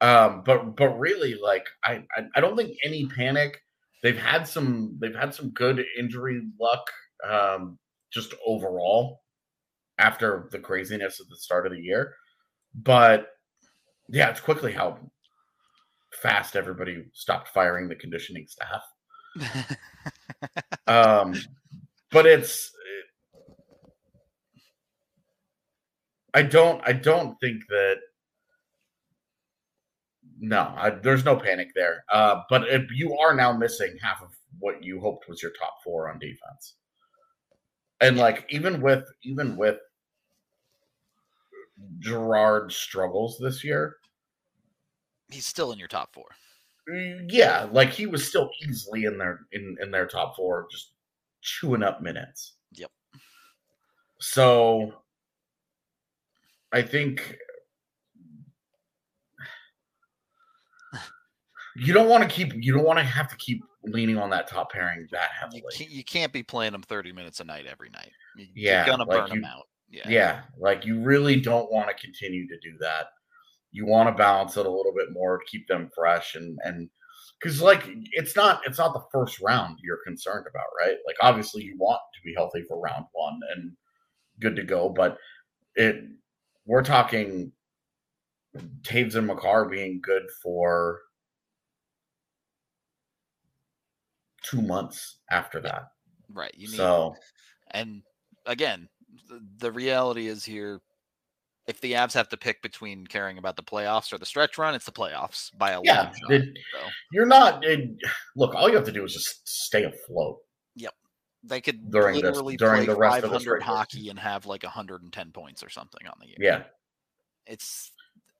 um, 0.00 0.42
but 0.44 0.76
but 0.76 0.98
really, 0.98 1.34
like 1.34 1.66
I, 1.82 2.02
I, 2.16 2.26
I 2.36 2.40
don't 2.40 2.56
think 2.56 2.76
any 2.84 3.06
panic. 3.06 3.60
They've 4.04 4.18
had 4.18 4.46
some 4.46 4.98
they've 5.00 5.16
had 5.16 5.34
some 5.34 5.48
good 5.52 5.82
injury 5.98 6.42
luck 6.60 6.84
um, 7.26 7.78
just 8.12 8.34
overall 8.46 9.22
after 9.96 10.46
the 10.52 10.58
craziness 10.58 11.20
at 11.20 11.28
the 11.30 11.38
start 11.38 11.66
of 11.66 11.72
the 11.72 11.80
year. 11.80 12.14
But 12.74 13.28
yeah, 14.10 14.28
it's 14.28 14.42
quickly 14.42 14.72
how 14.72 14.98
fast 16.20 16.54
everybody 16.54 17.06
stopped 17.14 17.48
firing 17.48 17.88
the 17.88 17.94
conditioning 17.94 18.46
staff. 18.46 18.82
um, 20.86 21.34
but 22.10 22.26
it's 22.26 22.70
I 26.34 26.42
don't 26.42 26.82
I 26.86 26.92
don't 26.92 27.40
think 27.40 27.62
that 27.68 28.00
no, 30.38 30.72
I, 30.76 30.90
there's 30.90 31.24
no 31.24 31.36
panic 31.36 31.68
there. 31.74 32.04
Uh, 32.12 32.42
but 32.48 32.68
if 32.68 32.90
you 32.92 33.16
are 33.16 33.34
now 33.34 33.52
missing 33.52 33.96
half 34.00 34.22
of 34.22 34.30
what 34.58 34.82
you 34.82 35.00
hoped 35.00 35.28
was 35.28 35.42
your 35.42 35.52
top 35.52 35.74
four 35.82 36.10
on 36.10 36.18
defense, 36.18 36.74
and 38.00 38.16
like 38.16 38.46
even 38.50 38.80
with 38.80 39.04
even 39.22 39.56
with 39.56 39.78
Girard's 42.00 42.76
struggles 42.76 43.38
this 43.38 43.64
year, 43.64 43.96
he's 45.30 45.46
still 45.46 45.72
in 45.72 45.78
your 45.78 45.88
top 45.88 46.12
four. 46.12 46.26
Yeah, 47.28 47.66
like 47.72 47.90
he 47.90 48.06
was 48.06 48.26
still 48.26 48.50
easily 48.66 49.04
in 49.04 49.18
their 49.18 49.40
in 49.52 49.76
in 49.80 49.90
their 49.90 50.06
top 50.06 50.36
four, 50.36 50.66
just 50.70 50.92
chewing 51.40 51.82
up 51.82 52.02
minutes. 52.02 52.54
Yep. 52.72 52.90
So 54.20 54.92
I 56.72 56.82
think 56.82 57.36
you 61.76 61.92
don't 61.92 62.08
want 62.08 62.22
to 62.22 62.28
keep 62.28 62.52
you 62.54 62.72
don't 62.72 62.84
want 62.84 62.98
to 62.98 63.04
have 63.04 63.28
to 63.28 63.36
keep 63.36 63.62
leaning 63.84 64.16
on 64.18 64.30
that 64.30 64.48
top 64.48 64.72
pairing 64.72 65.06
that 65.12 65.30
heavily. 65.38 65.58
You 65.58 65.78
can't, 65.78 65.90
you 65.90 66.04
can't 66.04 66.32
be 66.32 66.42
playing 66.42 66.72
them 66.72 66.82
30 66.82 67.12
minutes 67.12 67.40
a 67.40 67.44
night 67.44 67.66
every 67.66 67.90
night. 67.90 68.12
You, 68.36 68.46
yeah, 68.54 68.86
you're 68.86 68.96
gonna 68.96 69.08
like 69.08 69.26
burn 69.26 69.34
you, 69.34 69.42
them 69.42 69.50
out. 69.50 69.64
Yeah. 69.88 70.08
Yeah, 70.08 70.40
like 70.58 70.84
you 70.84 71.00
really 71.00 71.40
don't 71.40 71.70
want 71.70 71.88
to 71.88 71.94
continue 71.94 72.48
to 72.48 72.58
do 72.60 72.76
that. 72.80 73.06
You 73.72 73.86
want 73.86 74.08
to 74.08 74.14
balance 74.14 74.56
it 74.56 74.66
a 74.66 74.70
little 74.70 74.94
bit 74.96 75.12
more 75.12 75.40
keep 75.46 75.66
them 75.68 75.90
fresh 75.94 76.36
and 76.36 76.58
and 76.64 76.88
because 77.40 77.60
like 77.60 77.84
it's 78.12 78.36
not 78.36 78.60
it's 78.66 78.78
not 78.78 78.94
the 78.94 79.04
first 79.12 79.40
round 79.40 79.78
you're 79.82 80.02
concerned 80.04 80.46
about, 80.48 80.66
right? 80.78 80.96
Like 81.06 81.16
obviously 81.20 81.62
you 81.62 81.76
want 81.78 82.00
to 82.14 82.20
be 82.24 82.34
healthy 82.34 82.62
for 82.66 82.80
round 82.80 83.04
one 83.12 83.38
and 83.54 83.72
good 84.40 84.56
to 84.56 84.62
go, 84.62 84.88
but 84.88 85.18
it 85.74 86.04
we're 86.66 86.82
talking 86.82 87.52
Toews 88.82 89.16
and 89.16 89.26
Makar 89.26 89.66
being 89.66 90.00
good 90.00 90.22
for 90.42 91.00
two 94.48 94.62
months 94.62 95.18
after 95.30 95.60
that. 95.60 95.88
Right. 96.32 96.54
You 96.56 96.68
need, 96.68 96.76
so, 96.76 97.14
and 97.70 98.02
again, 98.46 98.88
the, 99.28 99.40
the 99.58 99.72
reality 99.72 100.26
is 100.28 100.44
here. 100.44 100.80
If 101.66 101.80
the 101.80 101.94
Avs 101.94 102.12
have 102.12 102.28
to 102.28 102.36
pick 102.36 102.60
between 102.60 103.06
caring 103.06 103.38
about 103.38 103.56
the 103.56 103.62
playoffs 103.62 104.12
or 104.12 104.18
the 104.18 104.26
stretch 104.26 104.58
run, 104.58 104.74
it's 104.74 104.84
the 104.84 104.92
playoffs 104.92 105.56
by 105.56 105.70
a 105.70 105.80
yeah. 105.82 106.10
Shot, 106.10 106.32
it, 106.32 106.58
so. 106.72 106.86
You're 107.10 107.24
not. 107.24 107.64
It, 107.64 107.88
look, 108.36 108.54
all 108.54 108.68
you 108.68 108.74
have 108.74 108.84
to 108.84 108.92
do 108.92 109.02
is 109.02 109.14
just 109.14 109.48
stay 109.48 109.84
afloat. 109.84 110.40
Yep. 110.76 110.92
They 111.42 111.62
could 111.62 111.90
during 111.90 112.16
literally 112.16 112.54
this, 112.54 112.58
during 112.58 112.84
play 112.84 112.92
the 112.92 112.98
rest 112.98 113.22
500 113.22 113.54
of 113.54 113.58
the 113.60 113.64
hockey 113.64 114.10
and 114.10 114.18
have 114.18 114.44
like 114.44 114.62
110 114.62 115.30
points 115.32 115.62
or 115.62 115.70
something 115.70 116.06
on 116.06 116.14
the 116.20 116.26
year. 116.26 116.36
Yeah. 116.38 116.62
It's 117.46 117.92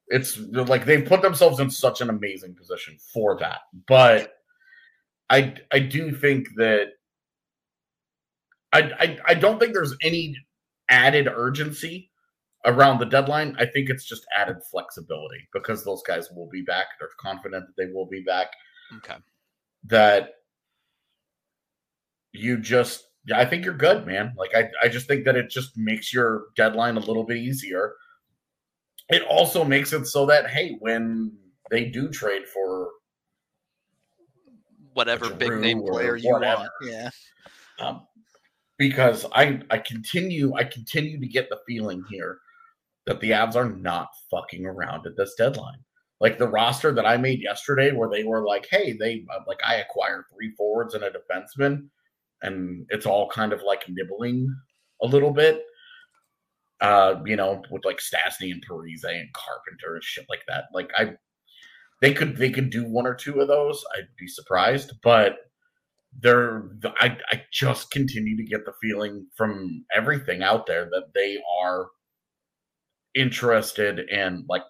it's 0.08 0.38
like 0.38 0.84
they've 0.84 1.06
put 1.06 1.22
themselves 1.22 1.60
in 1.60 1.70
such 1.70 2.00
an 2.00 2.10
amazing 2.10 2.54
position 2.54 2.96
for 3.12 3.38
that. 3.38 3.60
But 3.88 4.34
I 5.34 5.54
I 5.72 5.80
do 5.80 6.12
think 6.12 6.46
that 6.56 6.90
I, 8.72 8.92
I 9.00 9.18
I 9.26 9.34
don't 9.34 9.58
think 9.58 9.72
there's 9.72 9.96
any 10.00 10.36
added 10.88 11.26
urgency 11.26 12.10
around 12.64 12.98
the 12.98 13.06
deadline. 13.06 13.56
I 13.58 13.66
think 13.66 13.90
it's 13.90 14.04
just 14.04 14.24
added 14.36 14.58
flexibility 14.70 15.48
because 15.52 15.84
those 15.84 16.02
guys 16.06 16.28
will 16.30 16.48
be 16.48 16.62
back. 16.62 16.86
They're 17.00 17.08
confident 17.18 17.66
that 17.66 17.74
they 17.76 17.92
will 17.92 18.06
be 18.06 18.22
back. 18.22 18.46
Okay. 18.98 19.16
That 19.86 20.34
you 22.32 22.58
just 22.58 23.04
I 23.34 23.44
think 23.44 23.64
you're 23.64 23.74
good, 23.74 24.06
man. 24.06 24.34
Like 24.38 24.54
I, 24.54 24.70
I 24.84 24.88
just 24.88 25.08
think 25.08 25.24
that 25.24 25.34
it 25.34 25.50
just 25.50 25.76
makes 25.76 26.12
your 26.12 26.44
deadline 26.56 26.96
a 26.96 27.00
little 27.00 27.24
bit 27.24 27.38
easier. 27.38 27.94
It 29.08 29.22
also 29.22 29.64
makes 29.64 29.92
it 29.92 30.06
so 30.06 30.26
that 30.26 30.48
hey, 30.48 30.76
when 30.78 31.36
they 31.72 31.86
do 31.86 32.08
trade 32.08 32.46
for 32.46 32.88
whatever 34.94 35.30
big 35.30 35.52
name 35.58 35.82
player 35.82 36.16
you 36.16 36.30
want. 36.30 36.68
Yeah. 36.82 37.10
Um, 37.78 38.06
because 38.78 39.26
I 39.32 39.60
I 39.70 39.78
continue 39.78 40.54
I 40.54 40.64
continue 40.64 41.20
to 41.20 41.26
get 41.26 41.48
the 41.48 41.60
feeling 41.66 42.02
here 42.10 42.38
that 43.06 43.20
the 43.20 43.30
Avs 43.30 43.56
are 43.56 43.68
not 43.68 44.08
fucking 44.30 44.66
around 44.66 45.06
at 45.06 45.16
this 45.16 45.34
deadline. 45.36 45.78
Like 46.20 46.38
the 46.38 46.48
roster 46.48 46.92
that 46.92 47.06
I 47.06 47.16
made 47.16 47.42
yesterday, 47.42 47.92
where 47.92 48.08
they 48.08 48.24
were 48.24 48.46
like, 48.46 48.66
"Hey, 48.70 48.92
they 48.92 49.24
uh, 49.34 49.40
like 49.46 49.60
I 49.64 49.76
acquired 49.76 50.24
three 50.32 50.52
forwards 50.56 50.94
and 50.94 51.04
a 51.04 51.10
defenseman," 51.10 51.88
and 52.42 52.86
it's 52.88 53.06
all 53.06 53.28
kind 53.28 53.52
of 53.52 53.62
like 53.62 53.84
nibbling 53.88 54.54
a 55.02 55.06
little 55.06 55.32
bit. 55.32 55.62
Uh, 56.80 57.20
you 57.24 57.36
know, 57.36 57.62
with 57.70 57.84
like 57.84 57.98
Stastny 57.98 58.52
and 58.52 58.64
Parise 58.66 59.04
and 59.04 59.32
Carpenter 59.32 59.94
and 59.94 60.02
shit 60.04 60.26
like 60.28 60.42
that. 60.48 60.64
Like 60.72 60.90
I 60.96 61.14
they 62.04 62.12
could 62.12 62.36
they 62.36 62.50
could 62.50 62.68
do 62.68 62.84
one 62.84 63.06
or 63.06 63.14
two 63.14 63.40
of 63.40 63.48
those. 63.48 63.82
I'd 63.96 64.08
be 64.18 64.28
surprised, 64.28 64.92
but 65.02 65.38
they're 66.20 66.64
I 67.00 67.16
I 67.32 67.42
just 67.50 67.90
continue 67.90 68.36
to 68.36 68.44
get 68.44 68.66
the 68.66 68.74
feeling 68.82 69.26
from 69.34 69.86
everything 69.96 70.42
out 70.42 70.66
there 70.66 70.84
that 70.90 71.14
they 71.14 71.38
are 71.62 71.86
interested 73.14 74.00
in 74.10 74.44
like 74.50 74.64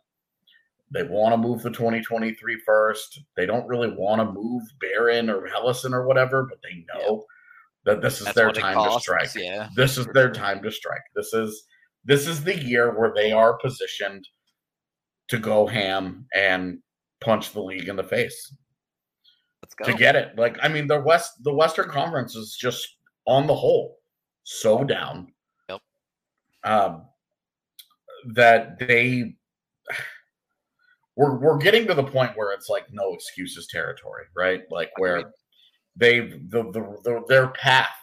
they 0.92 1.02
want 1.02 1.32
to 1.32 1.36
move 1.36 1.64
the 1.64 1.70
2023 1.70 2.60
first. 2.64 3.18
They 3.36 3.46
don't 3.46 3.66
really 3.66 3.90
want 3.90 4.20
to 4.20 4.32
move 4.32 4.62
Barron 4.80 5.28
or 5.28 5.48
Helleson 5.48 5.92
or 5.92 6.06
whatever, 6.06 6.46
but 6.48 6.58
they 6.62 6.84
know 6.94 7.24
that 7.84 8.00
this 8.00 8.20
is 8.20 8.26
That's 8.26 8.36
their 8.36 8.52
time 8.52 8.74
costs, 8.74 8.98
to 8.98 9.02
strike. 9.02 9.34
Yeah. 9.34 9.70
This 9.74 9.98
is 9.98 10.06
their 10.14 10.30
time 10.30 10.62
to 10.62 10.70
strike. 10.70 11.02
This 11.16 11.34
is 11.34 11.64
this 12.04 12.28
is 12.28 12.44
the 12.44 12.56
year 12.56 12.96
where 12.96 13.12
they 13.12 13.32
are 13.32 13.58
positioned 13.58 14.24
to 15.30 15.38
go 15.38 15.66
ham 15.66 16.26
and 16.32 16.78
punch 17.20 17.52
the 17.52 17.62
league 17.62 17.88
in 17.88 17.96
the 17.96 18.04
face 18.04 18.54
Let's 19.62 19.74
go. 19.74 19.84
to 19.84 19.94
get 19.94 20.14
it. 20.14 20.36
Like 20.36 20.58
I 20.62 20.68
mean, 20.68 20.86
the 20.86 21.00
West, 21.00 21.42
the 21.42 21.52
Western 21.52 21.88
Conference 21.88 22.36
is 22.36 22.56
just 22.60 22.96
on 23.26 23.46
the 23.46 23.54
whole 23.54 23.98
so 24.42 24.84
down. 24.84 25.32
Yep. 25.68 25.80
Um, 26.64 27.06
that 28.34 28.78
they 28.78 29.36
we're 31.16 31.38
we're 31.38 31.58
getting 31.58 31.86
to 31.86 31.94
the 31.94 32.04
point 32.04 32.36
where 32.36 32.52
it's 32.52 32.68
like 32.68 32.86
no 32.92 33.14
excuses 33.14 33.66
territory, 33.68 34.24
right? 34.36 34.62
Like 34.70 34.90
where 34.98 35.32
they've 35.96 36.30
the, 36.50 36.64
the, 36.64 36.98
the 37.04 37.24
their 37.28 37.48
path 37.48 37.94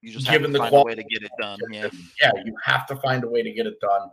You 0.00 0.12
just 0.12 0.26
have 0.26 0.40
given 0.40 0.52
to 0.52 0.58
the 0.58 0.64
find 0.64 0.74
a 0.74 0.82
way 0.82 0.94
to 0.94 1.04
get 1.04 1.22
it 1.22 1.30
done. 1.40 1.58
Yeah. 1.70 1.88
yeah, 2.20 2.32
you 2.44 2.54
have 2.64 2.86
to 2.88 2.96
find 2.96 3.24
a 3.24 3.28
way 3.28 3.42
to 3.42 3.52
get 3.52 3.66
it 3.66 3.80
done. 3.80 4.10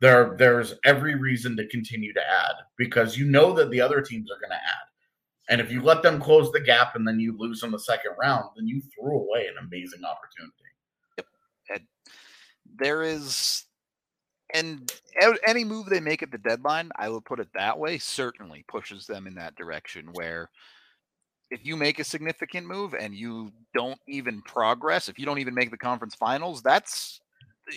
There, 0.00 0.34
there's 0.38 0.74
every 0.84 1.14
reason 1.14 1.56
to 1.56 1.66
continue 1.68 2.12
to 2.14 2.20
add 2.20 2.54
because 2.78 3.18
you 3.18 3.26
know 3.26 3.52
that 3.52 3.70
the 3.70 3.80
other 3.80 4.00
teams 4.00 4.30
are 4.30 4.40
going 4.40 4.50
to 4.50 4.56
add. 4.56 4.90
And 5.50 5.60
if 5.60 5.70
you 5.70 5.82
let 5.82 6.02
them 6.02 6.20
close 6.20 6.50
the 6.52 6.60
gap 6.60 6.94
and 6.94 7.06
then 7.06 7.18
you 7.18 7.36
lose 7.36 7.62
in 7.62 7.70
the 7.70 7.78
second 7.78 8.12
round, 8.20 8.44
then 8.56 8.66
you 8.66 8.80
threw 8.80 9.18
away 9.18 9.46
an 9.46 9.66
amazing 9.66 10.02
opportunity. 10.04 10.54
Yep. 11.68 11.82
there 12.78 13.02
is 13.02 13.64
and 14.54 14.92
any 15.46 15.64
move 15.64 15.86
they 15.86 16.00
make 16.00 16.22
at 16.22 16.30
the 16.30 16.38
deadline 16.38 16.90
i 16.96 17.08
will 17.08 17.20
put 17.20 17.40
it 17.40 17.48
that 17.54 17.78
way 17.78 17.98
certainly 17.98 18.64
pushes 18.68 19.06
them 19.06 19.26
in 19.26 19.34
that 19.34 19.54
direction 19.56 20.08
where 20.14 20.50
if 21.50 21.64
you 21.64 21.76
make 21.76 21.98
a 21.98 22.04
significant 22.04 22.66
move 22.66 22.94
and 22.94 23.14
you 23.14 23.50
don't 23.74 23.98
even 24.08 24.42
progress 24.42 25.08
if 25.08 25.18
you 25.18 25.26
don't 25.26 25.38
even 25.38 25.54
make 25.54 25.70
the 25.70 25.76
conference 25.76 26.14
finals 26.14 26.62
that's 26.62 27.20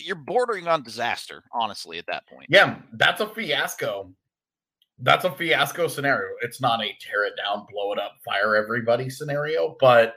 you're 0.03 0.15
bordering 0.15 0.67
on 0.67 0.83
disaster 0.83 1.43
honestly 1.51 1.97
at 1.97 2.05
that 2.07 2.25
point 2.27 2.47
Yeah, 2.49 2.77
that's 2.93 3.21
a 3.21 3.27
fiasco. 3.27 4.11
That's 4.99 5.25
a 5.25 5.31
fiasco 5.31 5.87
scenario. 5.87 6.29
It's 6.41 6.61
not 6.61 6.81
a 6.81 6.95
tear 7.01 7.25
it 7.25 7.33
down, 7.35 7.65
blow 7.71 7.91
it 7.93 7.99
up, 7.99 8.13
fire 8.23 8.55
everybody 8.55 9.09
scenario, 9.09 9.75
but 9.79 10.15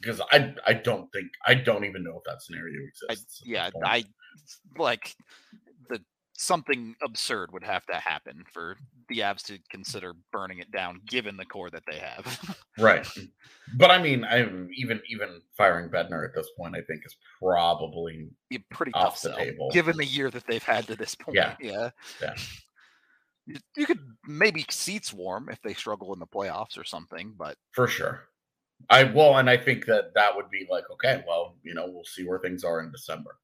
because 0.00 0.20
I 0.32 0.54
I 0.66 0.74
don't 0.74 1.10
think 1.12 1.28
I 1.46 1.54
don't 1.54 1.84
even 1.84 2.04
know 2.04 2.18
if 2.18 2.24
that 2.24 2.42
scenario 2.42 2.80
exists. 2.86 3.42
yeah 3.44 3.70
i 3.84 4.04
like 4.78 5.14
something 6.38 6.94
absurd 7.02 7.50
would 7.52 7.64
have 7.64 7.84
to 7.86 7.94
happen 7.94 8.44
for 8.52 8.76
the 9.08 9.20
avs 9.20 9.42
to 9.42 9.58
consider 9.70 10.12
burning 10.32 10.58
it 10.58 10.70
down 10.70 11.00
given 11.06 11.36
the 11.36 11.44
core 11.44 11.70
that 11.70 11.82
they 11.90 11.98
have 11.98 12.56
Right. 12.78 13.06
But 13.74 13.90
I 13.90 14.00
mean, 14.00 14.24
I 14.24 14.42
even 14.76 15.00
even 15.08 15.40
firing 15.56 15.90
Bednar 15.90 16.24
at 16.24 16.34
this 16.36 16.48
point, 16.56 16.76
I 16.76 16.82
think 16.82 17.04
is 17.04 17.16
probably 17.42 18.28
pretty 18.70 18.92
Off 18.94 19.14
tough 19.14 19.22
the 19.22 19.28
sell, 19.30 19.38
table. 19.38 19.70
given 19.72 19.96
the 19.96 20.04
year 20.04 20.30
that 20.30 20.46
they've 20.46 20.62
had 20.62 20.86
to 20.86 20.94
this 20.94 21.16
point. 21.16 21.34
Yeah. 21.34 21.56
yeah, 21.60 21.90
Yeah. 22.22 22.34
You, 23.46 23.56
you 23.76 23.86
could 23.86 23.98
maybe 24.24 24.64
seats 24.70 25.12
warm 25.12 25.48
if 25.50 25.60
they 25.62 25.74
struggle 25.74 26.12
in 26.12 26.20
the 26.20 26.28
playoffs 26.28 26.78
or 26.78 26.84
something, 26.84 27.34
but 27.36 27.56
for 27.72 27.88
sure. 27.88 28.28
I 28.88 29.02
well, 29.02 29.36
and 29.38 29.50
I 29.50 29.56
think 29.56 29.84
that 29.86 30.14
that 30.14 30.36
would 30.36 30.48
be 30.48 30.64
like, 30.70 30.84
okay, 30.92 31.24
well, 31.26 31.56
you 31.64 31.74
know, 31.74 31.86
we'll 31.88 32.04
see 32.04 32.24
where 32.24 32.38
things 32.38 32.62
are 32.62 32.80
in 32.80 32.92
December. 32.92 33.36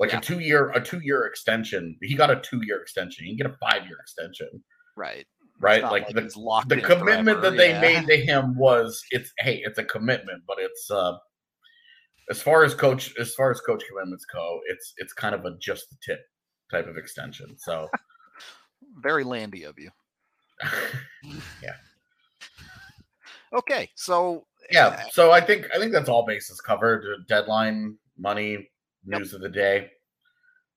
Like 0.00 0.10
Yeah. 0.12 0.18
a 0.18 0.20
two 0.20 0.40
year 0.40 0.70
a 0.70 0.80
two 0.80 1.00
year 1.02 1.24
extension. 1.26 1.96
He 2.02 2.14
got 2.14 2.30
a 2.30 2.40
two 2.40 2.60
year 2.64 2.80
extension. 2.80 3.24
He 3.24 3.30
can 3.30 3.46
get 3.46 3.54
a 3.54 3.56
five 3.58 3.86
year 3.86 3.96
extension, 4.00 4.48
right, 4.96 5.26
right? 5.60 5.82
not 5.82 5.92
Like, 5.92 6.08
the 6.08 6.22
the 6.66 6.80
commitment 6.80 7.38
forever, 7.38 7.40
that 7.50 7.56
they 7.56 7.70
yeah. 7.70 7.80
made 7.80 8.06
to 8.08 8.16
him 8.16 8.56
was 8.56 9.02
it's 9.10 9.32
hey, 9.38 9.62
it's 9.64 9.78
a 9.78 9.84
commitment, 9.84 10.42
but 10.46 10.56
it's 10.58 10.90
uh 10.90 11.16
as 12.30 12.42
far 12.42 12.64
as 12.64 12.74
coach 12.74 13.14
as 13.18 13.34
far 13.34 13.50
as 13.50 13.60
coach 13.60 13.84
commitments 13.88 14.24
go, 14.32 14.60
it's 14.66 14.94
it's 14.96 15.12
kind 15.12 15.34
of 15.34 15.44
a 15.44 15.56
just 15.58 15.88
the 15.90 15.96
tip 16.04 16.20
type 16.70 16.86
of 16.88 16.96
extension. 16.96 17.56
So 17.58 17.88
Very 19.02 19.24
landy 19.24 19.64
of 19.64 19.78
you. 19.78 19.90
yeah. 21.62 21.74
Okay, 23.52 23.90
so 23.94 24.46
yeah 24.70 25.02
so 25.10 25.30
i 25.30 25.42
think 25.42 25.66
i 25.74 25.78
think 25.78 25.92
that's 25.92 26.08
all 26.08 26.24
bases 26.24 26.58
covered 26.58 27.04
deadline 27.28 27.98
money 28.16 28.70
Yep. 29.06 29.18
news 29.18 29.34
of 29.34 29.40
the 29.40 29.48
day 29.48 29.90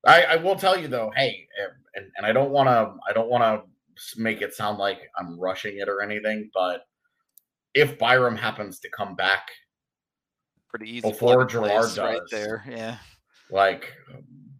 i 0.05 0.23
i 0.23 0.35
will 0.35 0.55
tell 0.55 0.79
you 0.79 0.87
though 0.87 1.11
hey 1.15 1.47
and, 1.95 2.05
and 2.17 2.25
i 2.25 2.31
don't 2.31 2.51
want 2.51 2.67
to 2.67 2.93
i 3.09 3.13
don't 3.13 3.29
want 3.29 3.43
to 3.43 4.21
make 4.21 4.41
it 4.41 4.53
sound 4.53 4.77
like 4.77 4.99
i'm 5.17 5.39
rushing 5.39 5.77
it 5.77 5.89
or 5.89 6.01
anything 6.01 6.49
but 6.53 6.81
if 7.73 7.97
byram 7.97 8.35
happens 8.35 8.79
to 8.79 8.89
come 8.89 9.15
back 9.15 9.47
pretty 10.69 10.89
easy 10.89 11.09
Before 11.09 11.45
Girard 11.45 11.69
place 11.69 11.97
right 11.97 12.19
does. 12.19 12.29
there. 12.29 12.63
Yeah, 12.69 12.97
like 13.49 13.93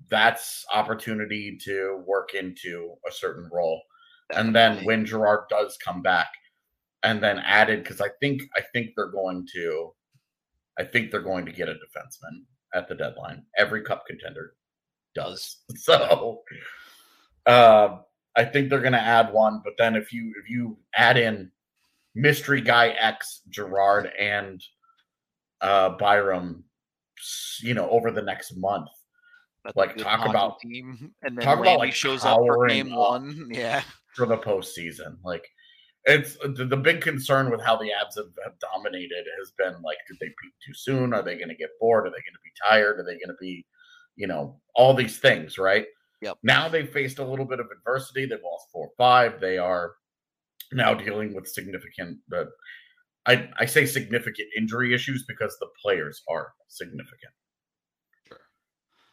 that's 0.10 0.66
opportunity 0.74 1.58
to 1.66 2.02
work 2.08 2.34
into 2.34 2.94
a 3.08 3.12
certain 3.12 3.50
role 3.52 3.82
and 4.34 4.56
then 4.56 4.84
when 4.84 5.06
Girard 5.06 5.46
does 5.50 5.78
come 5.84 6.02
back, 6.02 6.30
and 7.04 7.24
then 7.24 7.40
added 7.40 7.84
because 7.84 8.02
I 8.02 8.10
think 8.20 8.42
I 8.56 8.62
think 8.74 8.92
they're 8.96 9.12
going 9.12 9.48
to, 9.54 9.94
I 10.78 10.84
think 10.84 11.12
they're 11.12 11.22
going 11.22 11.46
to 11.46 11.52
get 11.52 11.70
a 11.70 11.74
defenseman 11.74 12.44
at 12.74 12.88
the 12.88 12.96
deadline. 12.96 13.44
Every 13.58 13.82
cup 13.84 14.06
contender 14.08 14.54
does. 15.16 15.58
So, 15.78 16.42
uh, 17.46 17.98
I 18.36 18.46
think 18.46 18.70
they're 18.70 18.82
going 18.82 18.94
to 18.94 19.00
add 19.02 19.32
one. 19.34 19.62
But 19.64 19.74
then 19.78 19.96
if 19.96 20.12
you 20.14 20.34
if 20.44 20.50
you 20.50 20.78
add 20.96 21.18
in 21.18 21.52
mystery 22.16 22.62
guy 22.62 22.90
X 22.90 23.42
Girard 23.50 24.12
and 24.20 24.62
uh, 25.62 25.90
Byram, 25.98 26.64
you 27.62 27.74
know, 27.74 27.90
over 27.90 28.12
the 28.12 28.22
next 28.22 28.56
month, 28.58 28.90
That's 29.64 29.76
like, 29.78 29.98
talk 29.98 30.28
about- 30.28 30.60
team, 30.60 31.12
and 31.24 31.38
then 31.38 31.44
talk 31.46 31.60
about, 31.60 31.80
like, 31.80 31.94
shows 31.94 32.24
up 32.26 32.38
for 32.38 32.68
game 32.68 32.92
up. 32.94 32.98
one. 33.00 33.50
Yeah, 33.52 33.82
for 34.16 34.26
the 34.26 34.38
postseason. 34.38 35.18
Like 35.24 35.48
it's 36.08 36.38
the, 36.38 36.66
the 36.66 36.78
big 36.78 37.02
concern 37.02 37.52
with 37.52 37.62
how 37.62 37.76
the 37.76 37.92
Abs 37.92 38.16
have, 38.16 38.32
have 38.44 38.54
dominated 38.60 39.26
has 39.40 39.52
been 39.58 39.82
like, 39.84 39.98
did 40.08 40.18
they 40.22 40.28
peak 40.28 40.54
too 40.66 40.74
soon? 40.74 41.14
Are 41.14 41.22
they 41.22 41.36
going 41.36 41.50
to 41.50 41.56
get 41.56 41.70
bored? 41.80 42.08
Are 42.08 42.10
they 42.10 42.14
going 42.14 42.34
to 42.34 42.44
be 42.44 42.52
tired? 42.68 43.00
Are 43.00 43.04
they 43.04 43.20
going 43.20 43.28
to 43.28 43.36
be, 43.40 43.66
you 44.16 44.26
know, 44.26 44.60
all 44.74 44.94
these 44.94 45.20
things, 45.20 45.58
right? 45.58 45.86
Yep. 46.22 46.38
Now 46.44 46.70
they've 46.70 46.90
faced 46.90 47.20
a 47.20 47.26
little 47.26 47.46
bit 47.46 47.60
of 47.60 47.68
adversity. 47.78 48.26
They've 48.26 48.40
lost 48.44 48.68
four 48.72 48.88
or 48.88 48.92
five. 48.98 49.40
They 49.40 49.58
are 49.58 49.94
now 50.72 50.94
dealing 50.94 51.36
with 51.36 51.48
significant. 51.48 52.20
Uh, 52.36 52.46
I 53.26 53.50
I 53.60 53.66
say 53.66 53.86
significant 53.86 54.48
injury 54.58 54.94
issues 54.94 55.26
because 55.28 55.56
the 55.60 55.68
players 55.82 56.24
are 56.30 56.54
significant. 56.70 57.34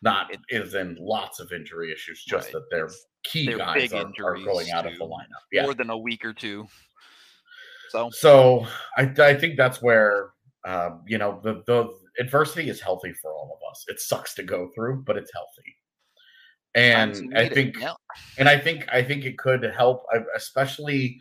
Not 0.04 0.32
It- 0.32 0.40
is 0.50 0.74
in 0.74 0.96
lots 1.00 1.40
of 1.40 1.50
injury 1.52 1.90
issues, 1.90 2.22
just 2.24 2.46
Right. 2.46 2.52
that 2.52 2.70
their 2.70 2.88
key 3.24 3.46
they're 3.46 3.58
guys 3.58 3.92
are, 3.92 4.06
are 4.22 4.36
going 4.38 4.70
out 4.70 4.86
of 4.86 4.96
the 4.98 5.04
lineup. 5.04 5.44
Yeah. 5.50 5.62
more 5.62 5.74
than 5.74 5.90
a 5.90 5.96
week 5.98 6.24
or 6.24 6.34
two. 6.34 6.68
So 7.88 8.10
So 8.10 8.66
I, 8.96 9.12
I 9.18 9.34
think 9.34 9.56
that's 9.56 9.80
where 9.80 10.30
um, 10.66 11.02
you 11.06 11.18
know 11.18 11.40
the 11.42 11.62
the 11.66 11.88
adversity 12.18 12.68
is 12.68 12.80
healthy 12.80 13.12
for 13.20 13.32
all 13.32 13.58
of 13.58 13.70
us. 13.70 13.84
It 13.88 13.98
sucks 14.00 14.34
to 14.34 14.42
go 14.42 14.70
through, 14.74 15.04
but 15.04 15.16
it's 15.16 15.30
healthy. 15.32 15.76
And 16.74 17.36
I 17.36 17.48
think 17.48 17.76
yeah. 17.80 17.94
and 18.36 18.48
I 18.48 18.58
think 18.58 18.86
I 18.92 19.02
think 19.02 19.24
it 19.24 19.38
could 19.38 19.62
help, 19.62 20.04
especially 20.36 21.18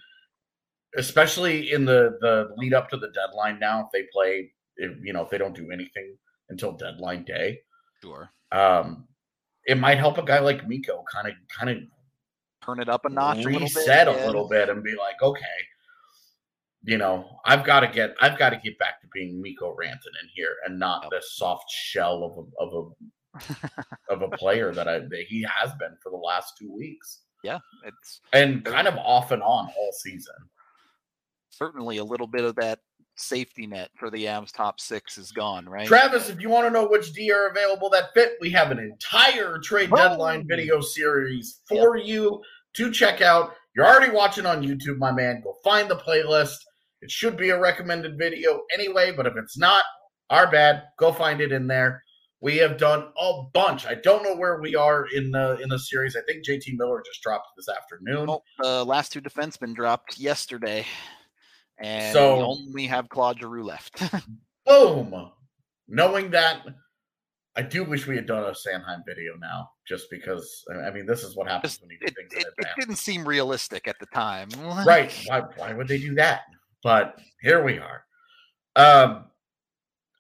especially 0.98 1.72
in 1.72 1.86
the 1.86 2.18
the 2.22 2.50
lead 2.58 2.74
up 2.74 2.90
to 2.90 2.98
the 2.98 3.10
deadline. 3.12 3.60
Now, 3.60 3.82
if 3.82 3.88
they 3.94 4.08
play, 4.12 4.52
if, 4.78 4.92
you 5.04 5.14
know, 5.14 5.22
if 5.24 5.30
they 5.30 5.38
don't 5.38 5.56
do 5.56 5.72
anything 5.72 6.18
until 6.50 6.72
deadline 6.74 7.24
day, 7.24 7.60
sure. 8.02 8.32
Um, 8.54 9.08
it 9.66 9.78
might 9.78 9.98
help 9.98 10.18
a 10.18 10.24
guy 10.24 10.40
like 10.40 10.68
Mikko 10.68 11.04
kind 11.12 11.28
of 11.28 11.34
kind 11.50 11.70
of 11.70 11.78
Turn 12.66 12.80
it 12.80 12.88
up 12.88 13.04
a 13.04 13.10
notch, 13.10 13.40
a 13.40 13.50
little 13.50 13.60
bit. 13.60 13.76
reset 13.76 14.08
a 14.08 14.26
little 14.26 14.48
bit 14.48 14.70
and 14.70 14.82
be 14.82 14.96
like, 14.96 15.22
okay, 15.22 15.44
you 16.86 16.98
know, 16.98 17.40
I've 17.44 17.66
got 17.66 17.82
to 17.82 17.88
get, 17.88 18.16
I've 18.22 18.38
got 18.38 18.52
to 18.52 18.58
get 18.58 18.80
back 18.80 19.02
to 19.02 19.08
being 19.14 19.42
Mikko 19.42 19.76
Rantanen 19.76 20.30
here 20.34 20.56
and 20.66 20.80
not 20.80 21.10
this 21.12 21.34
soft 21.36 21.70
shell 21.70 22.24
of 22.24 22.38
a 22.38 22.64
of 22.64 22.94
a 24.10 24.14
of 24.14 24.22
a 24.22 24.30
player 24.38 24.74
that 24.74 24.88
I 24.88 25.00
that 25.00 25.26
he 25.28 25.42
has 25.44 25.74
been 25.74 25.98
for 26.02 26.10
the 26.12 26.18
last 26.18 26.54
two 26.58 26.72
weeks 26.72 27.22
Yeah, 27.44 27.60
it's 27.84 28.22
and 28.32 28.64
kind 28.64 28.88
of 28.88 28.96
off 28.98 29.32
and 29.32 29.42
on 29.42 29.70
all 29.78 29.92
season. 29.92 30.36
certainly 31.50 31.98
a 31.98 32.04
little 32.04 32.28
bit 32.28 32.44
of 32.46 32.56
that 32.58 32.80
safety 33.16 33.68
net 33.68 33.90
for 33.96 34.10
the 34.10 34.26
Avs 34.26 34.52
top 34.52 34.80
six 34.80 35.18
is 35.18 35.32
gone, 35.32 35.68
right? 35.68 35.88
Travis, 35.88 36.30
if 36.30 36.42
you 36.42 36.50
want 36.50 36.66
to 36.66 36.72
know 36.72 36.88
which 36.88 37.14
D 37.14 37.32
are 37.32 37.48
available 37.50 37.90
that 37.92 38.14
fit, 38.14 38.34
we 38.42 38.50
have 38.52 38.72
an 38.72 38.80
entire 38.80 39.60
trade 39.60 39.90
deadline 39.92 40.42
Oh. 40.42 40.48
video 40.48 40.82
series 40.82 41.62
for 41.68 41.96
you 41.98 42.42
to 42.74 42.92
check 42.92 43.22
out. 43.22 43.54
You're 43.76 43.86
already 43.86 44.12
watching 44.12 44.46
on 44.46 44.64
YouTube, 44.64 44.98
my 44.98 45.12
man. 45.12 45.42
Go 45.44 45.56
find 45.64 45.90
the 45.90 45.96
playlist. 45.98 46.58
It 47.02 47.12
should 47.12 47.38
be 47.38 47.50
a 47.50 47.60
recommended 47.60 48.18
video 48.18 48.62
anyway, 48.74 49.12
but 49.16 49.28
if 49.28 49.36
it's 49.36 49.58
not, 49.58 49.84
our 50.30 50.50
bad. 50.50 50.84
Go 50.98 51.12
find 51.12 51.42
it 51.42 51.52
in 51.52 51.68
there. 51.68 52.04
We 52.40 52.58
have 52.58 52.78
done 52.78 53.08
a 53.20 53.42
bunch. 53.54 53.86
I 53.86 53.96
don't 53.96 54.24
know 54.24 54.36
where 54.36 54.60
we 54.60 54.76
are 54.76 55.06
in 55.14 55.32
the 55.32 55.58
in 55.62 55.70
the 55.70 55.80
series. 55.80 56.16
I 56.16 56.22
think 56.28 56.46
JT 56.46 56.74
Miller 56.78 57.02
just 57.06 57.22
dropped 57.22 57.48
this 57.56 57.70
afternoon. 57.70 58.30
Oh, 58.30 58.44
the 58.60 58.84
last 58.84 59.12
two 59.14 59.22
defensemen 59.22 59.74
dropped 59.74 60.18
yesterday, 60.18 60.86
and 61.80 62.14
So- 62.14 62.38
we 62.38 62.44
only 62.44 62.88
have 62.88 63.10
Claude 63.10 63.40
Giroux 63.40 63.64
left. 63.64 64.02
Boom. 64.66 65.32
Knowing 65.88 66.32
that, 66.32 66.66
I 67.56 67.62
do 67.62 67.84
wish 67.84 68.08
we 68.08 68.16
had 68.16 68.26
done 68.26 68.44
a 68.46 68.52
Sanheim 68.52 69.04
video 69.06 69.36
now, 69.40 69.70
just 69.88 70.10
because. 70.10 70.64
I 70.86 70.90
mean, 70.90 71.06
this 71.06 71.24
is 71.24 71.36
what 71.36 71.48
happens 71.48 71.80
when 71.82 71.92
you 71.92 72.00
do 72.00 72.06
it, 72.08 72.16
things 72.16 72.34
it, 72.34 72.48
in 72.58 72.66
it 72.66 72.68
didn't 72.80 72.96
seem 72.96 73.28
realistic 73.28 73.88
at 73.88 74.00
the 74.00 74.08
time. 74.08 74.50
right 74.86 75.12
why, 75.28 75.42
why 75.58 75.74
would 75.74 75.88
they 75.88 76.00
do 76.00 76.16
that 76.16 76.42
but 76.84 77.18
here 77.42 77.64
we 77.64 77.80
are 77.80 78.04
um 78.76 79.26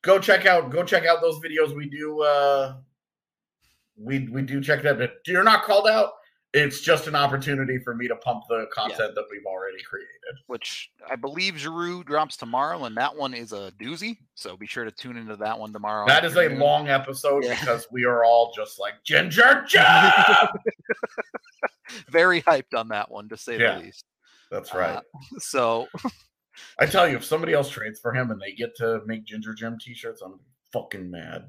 go 0.01 0.17
check 0.17 0.45
out 0.45 0.69
go 0.71 0.83
check 0.83 1.05
out 1.05 1.21
those 1.21 1.39
videos 1.39 1.75
we 1.75 1.89
do 1.89 2.21
uh 2.21 2.75
we 3.97 4.27
we 4.29 4.41
do 4.41 4.61
check 4.61 4.81
that 4.81 4.97
but 4.97 5.15
you're 5.27 5.43
not 5.43 5.63
called 5.63 5.87
out 5.87 6.11
it's 6.53 6.81
just 6.81 7.07
an 7.07 7.15
opportunity 7.15 7.79
for 7.79 7.95
me 7.95 8.07
to 8.07 8.15
pump 8.17 8.43
the 8.47 8.67
content 8.71 9.15
that 9.15 9.25
we've 9.31 9.45
already 9.45 9.81
created 9.83 10.09
which 10.47 10.91
I 11.09 11.15
believe 11.15 11.57
Giroux 11.57 12.03
drops 12.03 12.37
tomorrow, 12.37 12.85
and 12.85 12.95
that 12.97 13.15
one 13.15 13.33
is 13.33 13.51
a 13.53 13.71
doozy. 13.81 14.17
So 14.35 14.55
be 14.55 14.67
sure 14.67 14.85
to 14.85 14.91
tune 14.91 15.17
into 15.17 15.35
that 15.37 15.57
one 15.59 15.73
tomorrow. 15.73 16.05
that 16.07 16.23
is 16.25 16.35
a 16.37 16.49
long 16.49 16.87
episode 16.89 17.43
Yeah. 17.43 17.59
because 17.59 17.87
we 17.91 18.05
are 18.05 18.23
all 18.23 18.51
just 18.55 18.79
like 18.79 18.93
ginger 19.03 19.65
very 22.09 22.41
hyped 22.41 22.73
on 22.75 22.87
that 22.89 23.09
one 23.11 23.29
to 23.29 23.37
say 23.37 23.59
Yeah. 23.59 23.77
the 23.79 23.85
least. 23.85 24.05
that's 24.51 24.73
right 24.73 24.97
Uh, 24.97 25.01
so 25.39 25.87
i 26.79 26.85
tell 26.85 27.07
you 27.07 27.15
if 27.17 27.25
somebody 27.25 27.53
else 27.53 27.69
trades 27.69 27.99
for 27.99 28.13
him 28.13 28.31
and 28.31 28.39
they 28.39 28.53
get 28.53 28.75
to 28.77 29.01
make 29.05 29.25
ginger 29.25 29.53
jim 29.53 29.77
t-shirts 29.79 30.21
i'm 30.21 30.39
fucking 30.71 31.09
mad 31.09 31.45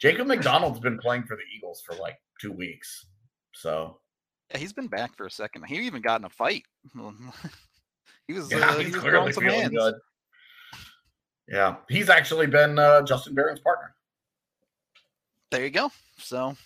Jacob 0.00 0.26
MacDonald's 0.26 0.80
been 0.80 0.98
playing 0.98 1.22
for 1.24 1.36
the 1.36 1.42
eagles 1.56 1.82
for 1.86 1.94
like 1.96 2.18
two 2.40 2.52
weeks 2.52 3.06
so 3.52 3.98
yeah, 4.50 4.58
he's 4.58 4.72
been 4.72 4.88
back 4.88 5.16
for 5.16 5.26
a 5.26 5.30
second. 5.30 5.64
He 5.66 5.76
even 5.86 6.02
got 6.02 6.20
in 6.20 6.24
a 6.24 6.30
fight. 6.30 6.64
he 8.26 8.32
was, 8.34 8.50
Yeah, 8.50 8.58
uh, 8.70 8.78
he's 8.78 8.86
he 8.88 8.92
was 8.92 9.00
clearly 9.00 9.32
feeling 9.32 9.60
hands. 9.60 9.74
good. 9.74 9.94
Yeah, 11.48 11.76
he's 11.88 12.08
actually 12.08 12.46
been 12.46 12.78
uh, 12.78 13.02
Justin 13.02 13.34
Barron's 13.34 13.60
partner. 13.60 13.94
There 15.50 15.64
you 15.64 15.70
go. 15.70 15.90
So 16.18 16.56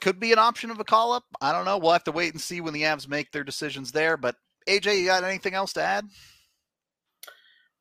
could 0.00 0.20
be 0.20 0.32
an 0.32 0.38
option 0.38 0.70
of 0.70 0.78
a 0.80 0.84
call 0.84 1.12
up. 1.12 1.24
I 1.40 1.52
don't 1.52 1.64
know. 1.64 1.78
We'll 1.78 1.92
have 1.92 2.04
to 2.04 2.12
wait 2.12 2.32
and 2.32 2.40
see 2.40 2.60
when 2.60 2.74
the 2.74 2.82
Avs 2.82 3.08
make 3.08 3.32
their 3.32 3.44
decisions 3.44 3.92
there. 3.92 4.16
But 4.16 4.36
AJ, 4.68 4.98
you 5.00 5.06
got 5.06 5.24
anything 5.24 5.54
else 5.54 5.72
to 5.74 5.82
add? 5.82 6.06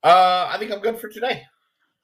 Uh, 0.04 0.50
I 0.50 0.58
think 0.58 0.72
I'm 0.72 0.80
good 0.80 1.00
for 1.00 1.10
today. 1.10 1.44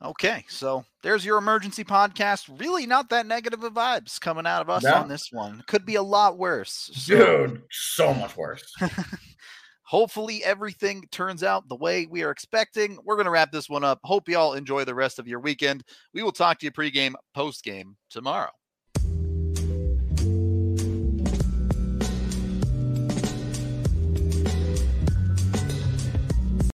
Okay, 0.04 0.44
so 0.50 0.84
there's 1.04 1.26
your 1.26 1.38
emergency 1.38 1.84
podcast. 1.84 2.60
Really, 2.60 2.86
not 2.86 3.10
that 3.10 3.26
negative 3.26 3.64
of 3.64 3.74
vibes 3.74 4.20
coming 4.20 4.46
out 4.46 4.62
of 4.62 4.70
us 4.70 4.84
No. 4.84 4.94
on 4.96 5.08
this 5.08 5.30
one. 5.32 5.64
Could 5.68 5.86
be 5.86 5.96
a 5.96 6.04
lot 6.04 6.38
worse. 6.38 6.90
So 6.94 7.48
Dude, 7.48 7.62
so 7.72 8.14
much 8.14 8.36
worse. 8.36 8.74
hopefully 9.84 10.44
everything 10.44 11.04
turns 11.12 11.44
out 11.44 11.68
the 11.70 11.76
way 11.76 12.08
we 12.08 12.24
are 12.24 12.32
expecting. 12.32 12.98
We're 13.06 13.16
going 13.16 13.26
to 13.26 13.32
wrap 13.32 13.52
this 13.52 13.70
one 13.70 13.84
up. 13.84 14.00
Hope 14.04 14.28
you 14.28 14.38
all 14.38 14.54
enjoy 14.54 14.84
the 14.84 14.96
rest 14.96 15.18
of 15.20 15.28
your 15.28 15.40
weekend. 15.40 15.84
We 16.14 16.24
will 16.24 16.32
talk 16.32 16.60
to 16.60 16.66
you 16.66 16.72
pregame, 16.72 17.14
postgame 17.36 17.96
tomorrow. 18.10 18.52